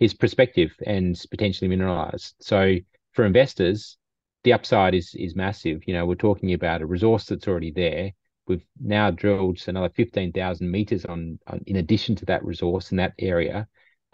is 0.01 0.15
prospective 0.15 0.73
and 0.87 1.21
potentially 1.31 1.69
mineralized. 1.69 2.35
So 2.41 2.77
for 3.13 3.25
investors, 3.25 3.97
the 4.45 4.53
upside 4.53 4.95
is 4.95 5.15
is 5.15 5.35
massive. 5.35 5.83
You 5.87 5.95
know, 5.95 6.07
we're 6.07 6.15
talking 6.15 6.53
about 6.53 6.83
a 6.83 6.87
resource 6.87 7.27
that's 7.27 7.49
already 7.49 7.73
there. 7.73 8.13
We've 8.47 8.65
now 8.81 9.11
drilled 9.11 9.61
another 9.67 9.89
15,000 9.89 10.71
meters 10.71 11.05
on, 11.05 11.41
on 11.49 11.63
in 11.67 11.77
addition 11.77 12.15
to 12.17 12.27
that 12.27 12.45
resource 12.45 12.93
in 12.93 12.99
that 12.99 13.15
area 13.19 13.67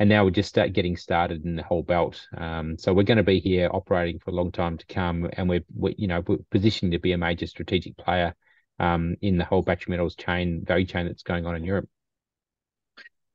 and 0.03 0.09
now 0.09 0.25
we're 0.25 0.31
just 0.31 0.49
start 0.49 0.73
getting 0.73 0.97
started 0.97 1.45
in 1.45 1.55
the 1.55 1.63
whole 1.63 1.85
belt. 1.85 2.27
Um, 2.37 2.77
so 2.77 2.93
we're 2.93 3.05
going 3.05 3.19
to 3.19 3.23
be 3.23 3.39
here 3.39 3.71
operating 3.73 4.19
for 4.19 4.31
a 4.31 4.35
long 4.35 4.51
time 4.51 4.77
to 4.79 4.87
come, 4.87 5.29
and 5.35 5.49
we're, 5.49 5.65
we're 5.73 5.95
you 5.97 6.09
know 6.09 6.23
we're 6.27 6.39
positioned 6.51 6.91
to 6.91 6.99
be 6.99 7.13
a 7.13 7.19
major 7.19 7.47
strategic 7.47 7.97
player 7.97 8.35
um, 8.81 9.15
in 9.21 9.39
the 9.39 9.45
whole 9.45 9.63
battery 9.63 9.93
metals 9.93 10.17
chain 10.17 10.65
value 10.67 10.87
chain 10.87 11.07
that's 11.07 11.23
going 11.23 11.47
on 11.47 11.55
in 11.55 11.63
Europe. 11.63 11.89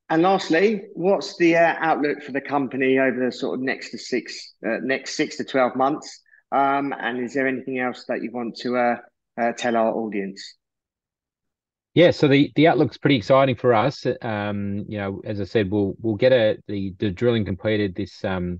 And 0.09 0.21
lastly, 0.21 0.83
what's 0.93 1.37
the 1.37 1.57
uh, 1.57 1.75
outlook 1.79 2.23
for 2.23 2.31
the 2.31 2.41
company 2.41 2.97
over 2.97 3.25
the 3.25 3.31
sort 3.31 3.59
of 3.59 3.61
next 3.63 3.91
to 3.91 3.97
six 3.97 4.53
uh, 4.65 4.77
next 4.81 5.15
six 5.15 5.37
to 5.37 5.43
twelve 5.43 5.75
months? 5.75 6.21
Um, 6.51 6.93
and 6.97 7.19
is 7.19 7.33
there 7.33 7.47
anything 7.47 7.79
else 7.79 8.05
that 8.07 8.23
you 8.23 8.31
want 8.31 8.55
to 8.57 8.77
uh 8.77 9.51
tell 9.57 9.75
our 9.75 9.93
audience? 9.93 10.55
Yeah, 11.97 12.11
so 12.11 12.27
the, 12.27 12.51
the 12.55 12.67
outlook's 12.67 12.97
pretty 12.97 13.15
exciting 13.15 13.55
for 13.55 13.73
us. 13.73 14.05
Um, 14.21 14.85
you 14.87 14.99
know, 14.99 15.19
as 15.25 15.41
I 15.41 15.45
said, 15.45 15.71
we'll 15.71 15.95
we'll 15.99 16.15
get 16.15 16.31
a, 16.31 16.57
the 16.67 16.93
the 16.99 17.09
drilling 17.09 17.43
completed 17.43 17.95
this 17.95 18.23
um, 18.23 18.59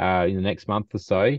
uh, 0.00 0.26
in 0.28 0.34
the 0.34 0.42
next 0.42 0.66
month 0.66 0.92
or 0.92 0.98
so. 0.98 1.38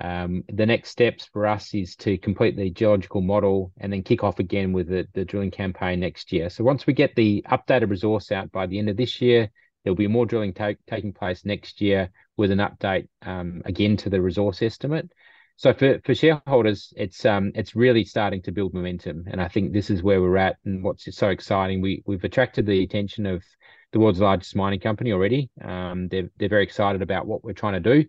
Um, 0.00 0.44
the 0.48 0.66
next 0.66 0.90
steps 0.90 1.28
for 1.32 1.46
us 1.46 1.74
is 1.74 1.96
to 1.96 2.18
complete 2.18 2.56
the 2.56 2.70
geological 2.70 3.20
model 3.20 3.72
and 3.78 3.92
then 3.92 4.02
kick 4.02 4.22
off 4.22 4.38
again 4.38 4.72
with 4.72 4.88
the, 4.88 5.06
the 5.14 5.24
drilling 5.24 5.50
campaign 5.50 6.00
next 6.00 6.32
year. 6.32 6.50
So 6.50 6.64
once 6.64 6.86
we 6.86 6.92
get 6.92 7.14
the 7.14 7.44
updated 7.50 7.90
resource 7.90 8.30
out 8.30 8.52
by 8.52 8.66
the 8.66 8.78
end 8.78 8.88
of 8.88 8.96
this 8.96 9.20
year, 9.20 9.50
there'll 9.82 9.96
be 9.96 10.06
more 10.06 10.26
drilling 10.26 10.54
taking 10.54 11.12
place 11.12 11.44
next 11.44 11.80
year 11.80 12.10
with 12.36 12.50
an 12.50 12.58
update 12.58 13.08
um, 13.22 13.62
again 13.64 13.96
to 13.98 14.10
the 14.10 14.20
resource 14.20 14.62
estimate. 14.62 15.10
So 15.56 15.74
for, 15.74 16.00
for 16.04 16.14
shareholders, 16.14 16.92
it's 16.96 17.24
um 17.24 17.50
it's 17.56 17.74
really 17.74 18.04
starting 18.04 18.42
to 18.42 18.52
build 18.52 18.74
momentum, 18.74 19.24
and 19.26 19.40
I 19.40 19.48
think 19.48 19.72
this 19.72 19.90
is 19.90 20.04
where 20.04 20.20
we're 20.22 20.36
at. 20.36 20.56
And 20.64 20.84
what's 20.84 21.12
so 21.16 21.30
exciting, 21.30 21.80
we 21.80 22.04
we've 22.06 22.22
attracted 22.22 22.64
the 22.64 22.84
attention 22.84 23.26
of 23.26 23.42
the 23.90 23.98
world's 23.98 24.20
largest 24.20 24.54
mining 24.54 24.78
company 24.78 25.10
already. 25.10 25.50
Um, 25.60 26.06
they're 26.08 26.30
they're 26.36 26.48
very 26.48 26.62
excited 26.62 27.02
about 27.02 27.26
what 27.26 27.42
we're 27.42 27.54
trying 27.54 27.82
to 27.82 27.94
do. 27.94 28.08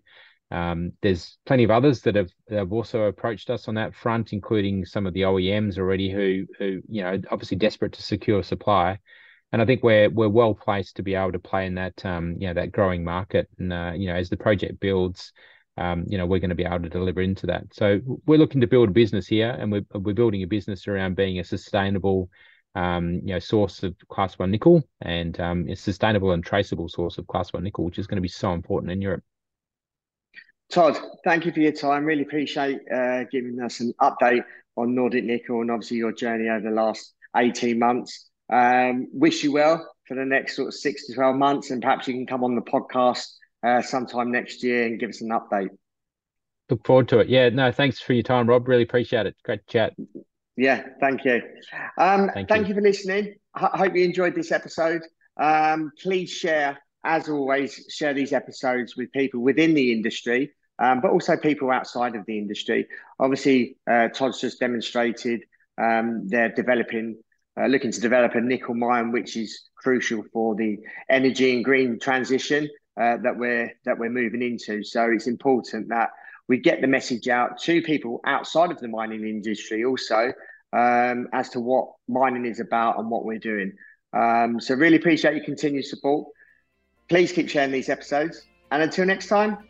Um, 0.50 0.92
there's 1.02 1.38
plenty 1.46 1.64
of 1.64 1.70
others 1.70 2.00
that 2.02 2.16
have, 2.16 2.30
have 2.50 2.72
also 2.72 3.02
approached 3.02 3.50
us 3.50 3.68
on 3.68 3.74
that 3.76 3.94
front, 3.94 4.32
including 4.32 4.84
some 4.84 5.06
of 5.06 5.14
the 5.14 5.22
OEMs 5.22 5.78
already 5.78 6.10
who 6.10 6.46
who 6.58 6.82
you 6.88 7.02
know 7.02 7.20
obviously 7.30 7.56
desperate 7.56 7.92
to 7.92 8.02
secure 8.02 8.42
supply. 8.42 8.98
And 9.52 9.60
I 9.60 9.66
think 9.66 9.82
we're 9.82 10.10
we're 10.10 10.28
well 10.28 10.54
placed 10.54 10.96
to 10.96 11.02
be 11.02 11.14
able 11.14 11.32
to 11.32 11.38
play 11.38 11.66
in 11.66 11.74
that 11.76 12.04
um, 12.04 12.36
you 12.38 12.48
know 12.48 12.54
that 12.54 12.72
growing 12.72 13.04
market. 13.04 13.48
And 13.58 13.72
uh, 13.72 13.92
you 13.94 14.08
know 14.08 14.16
as 14.16 14.28
the 14.28 14.36
project 14.36 14.80
builds, 14.80 15.32
um, 15.80 16.04
you 16.08 16.18
know, 16.18 16.26
we're 16.26 16.40
going 16.40 16.50
to 16.50 16.54
be 16.54 16.64
able 16.64 16.82
to 16.82 16.88
deliver 16.88 17.22
into 17.22 17.46
that. 17.46 17.64
So 17.72 18.00
we're 18.26 18.38
looking 18.38 18.60
to 18.60 18.66
build 18.66 18.90
a 18.90 18.92
business 18.92 19.26
here, 19.26 19.50
and 19.50 19.72
we're 19.72 19.84
we're 19.94 20.14
building 20.14 20.42
a 20.42 20.46
business 20.46 20.86
around 20.86 21.16
being 21.16 21.38
a 21.38 21.44
sustainable, 21.44 22.28
um, 22.74 23.14
you 23.24 23.32
know, 23.32 23.38
source 23.38 23.82
of 23.82 23.96
class 24.08 24.38
one 24.38 24.50
nickel 24.50 24.82
and 25.00 25.38
um, 25.40 25.66
a 25.68 25.76
sustainable 25.76 26.32
and 26.32 26.44
traceable 26.44 26.88
source 26.88 27.16
of 27.16 27.26
class 27.26 27.52
one 27.52 27.64
nickel, 27.64 27.84
which 27.84 27.98
is 27.98 28.06
going 28.06 28.16
to 28.16 28.22
be 28.22 28.28
so 28.28 28.52
important 28.52 28.92
in 28.92 29.00
Europe. 29.00 29.24
Todd, 30.70 30.98
thank 31.24 31.46
you 31.46 31.52
for 31.52 31.60
your 31.60 31.72
time. 31.72 32.04
Really 32.04 32.22
appreciate 32.22 32.80
uh, 32.92 33.24
giving 33.24 33.60
us 33.60 33.80
an 33.80 33.92
update 34.00 34.44
on 34.76 34.94
Nordic 34.94 35.24
Nickel 35.24 35.60
and 35.60 35.70
obviously 35.70 35.96
your 35.96 36.12
journey 36.12 36.48
over 36.48 36.68
the 36.68 36.74
last 36.74 37.12
18 37.36 37.78
months. 37.78 38.30
Um, 38.52 39.08
wish 39.12 39.42
you 39.42 39.52
well 39.52 39.94
for 40.06 40.14
the 40.14 40.24
next 40.24 40.56
sort 40.56 40.68
of 40.68 40.74
six 40.74 41.06
to 41.06 41.14
12 41.14 41.36
months, 41.36 41.70
and 41.70 41.82
perhaps 41.82 42.08
you 42.08 42.14
can 42.14 42.26
come 42.26 42.44
on 42.44 42.54
the 42.54 42.62
podcast 42.62 43.26
uh, 43.62 43.82
sometime 43.82 44.30
next 44.30 44.62
year 44.62 44.86
and 44.86 44.98
give 44.98 45.10
us 45.10 45.20
an 45.20 45.30
update. 45.30 45.70
Look 46.68 46.86
forward 46.86 47.08
to 47.08 47.18
it. 47.18 47.28
Yeah, 47.28 47.48
no, 47.48 47.72
thanks 47.72 48.00
for 48.00 48.12
your 48.12 48.22
time, 48.22 48.48
Rob. 48.48 48.68
Really 48.68 48.84
appreciate 48.84 49.26
it. 49.26 49.36
Great 49.44 49.66
chat. 49.66 49.94
Yeah, 50.56 50.84
thank 51.00 51.24
you. 51.24 51.42
Um, 51.98 52.30
thank, 52.32 52.48
thank 52.48 52.62
you. 52.68 52.68
you. 52.68 52.74
for 52.74 52.80
listening. 52.80 53.34
I 53.54 53.76
hope 53.76 53.94
you 53.96 54.04
enjoyed 54.04 54.34
this 54.34 54.52
episode. 54.52 55.02
Um, 55.36 55.90
please 56.00 56.30
share, 56.30 56.78
as 57.04 57.28
always, 57.28 57.86
share 57.88 58.14
these 58.14 58.32
episodes 58.32 58.96
with 58.96 59.10
people 59.12 59.40
within 59.40 59.74
the 59.74 59.92
industry, 59.92 60.52
um, 60.80 61.00
but 61.00 61.10
also 61.10 61.36
people 61.36 61.70
outside 61.70 62.16
of 62.16 62.24
the 62.26 62.38
industry. 62.38 62.86
Obviously, 63.18 63.76
uh, 63.88 64.08
Todd's 64.08 64.40
just 64.40 64.58
demonstrated 64.58 65.42
um, 65.78 66.26
they're 66.26 66.52
developing, 66.52 67.18
uh, 67.60 67.66
looking 67.66 67.92
to 67.92 68.00
develop 68.00 68.34
a 68.34 68.40
nickel 68.40 68.74
mine, 68.74 69.12
which 69.12 69.36
is 69.36 69.68
crucial 69.76 70.24
for 70.32 70.54
the 70.54 70.78
energy 71.08 71.54
and 71.54 71.64
green 71.64 71.98
transition 71.98 72.68
uh, 73.00 73.16
that 73.22 73.36
we're 73.36 73.72
that 73.84 73.98
we're 73.98 74.10
moving 74.10 74.42
into. 74.42 74.82
So 74.82 75.10
it's 75.10 75.26
important 75.26 75.88
that 75.88 76.10
we 76.48 76.58
get 76.58 76.80
the 76.80 76.86
message 76.86 77.28
out 77.28 77.60
to 77.60 77.80
people 77.82 78.20
outside 78.26 78.70
of 78.70 78.80
the 78.80 78.88
mining 78.88 79.24
industry 79.24 79.84
also 79.84 80.32
um, 80.72 81.28
as 81.32 81.48
to 81.50 81.60
what 81.60 81.92
mining 82.08 82.44
is 82.44 82.60
about 82.60 82.98
and 82.98 83.10
what 83.10 83.24
we're 83.24 83.38
doing. 83.38 83.72
Um, 84.12 84.60
so 84.60 84.74
really 84.74 84.96
appreciate 84.96 85.36
your 85.36 85.44
continued 85.44 85.84
support. 85.84 86.26
Please 87.08 87.32
keep 87.32 87.48
sharing 87.48 87.70
these 87.70 87.88
episodes. 87.88 88.42
And 88.72 88.82
until 88.82 89.06
next 89.06 89.28
time, 89.28 89.69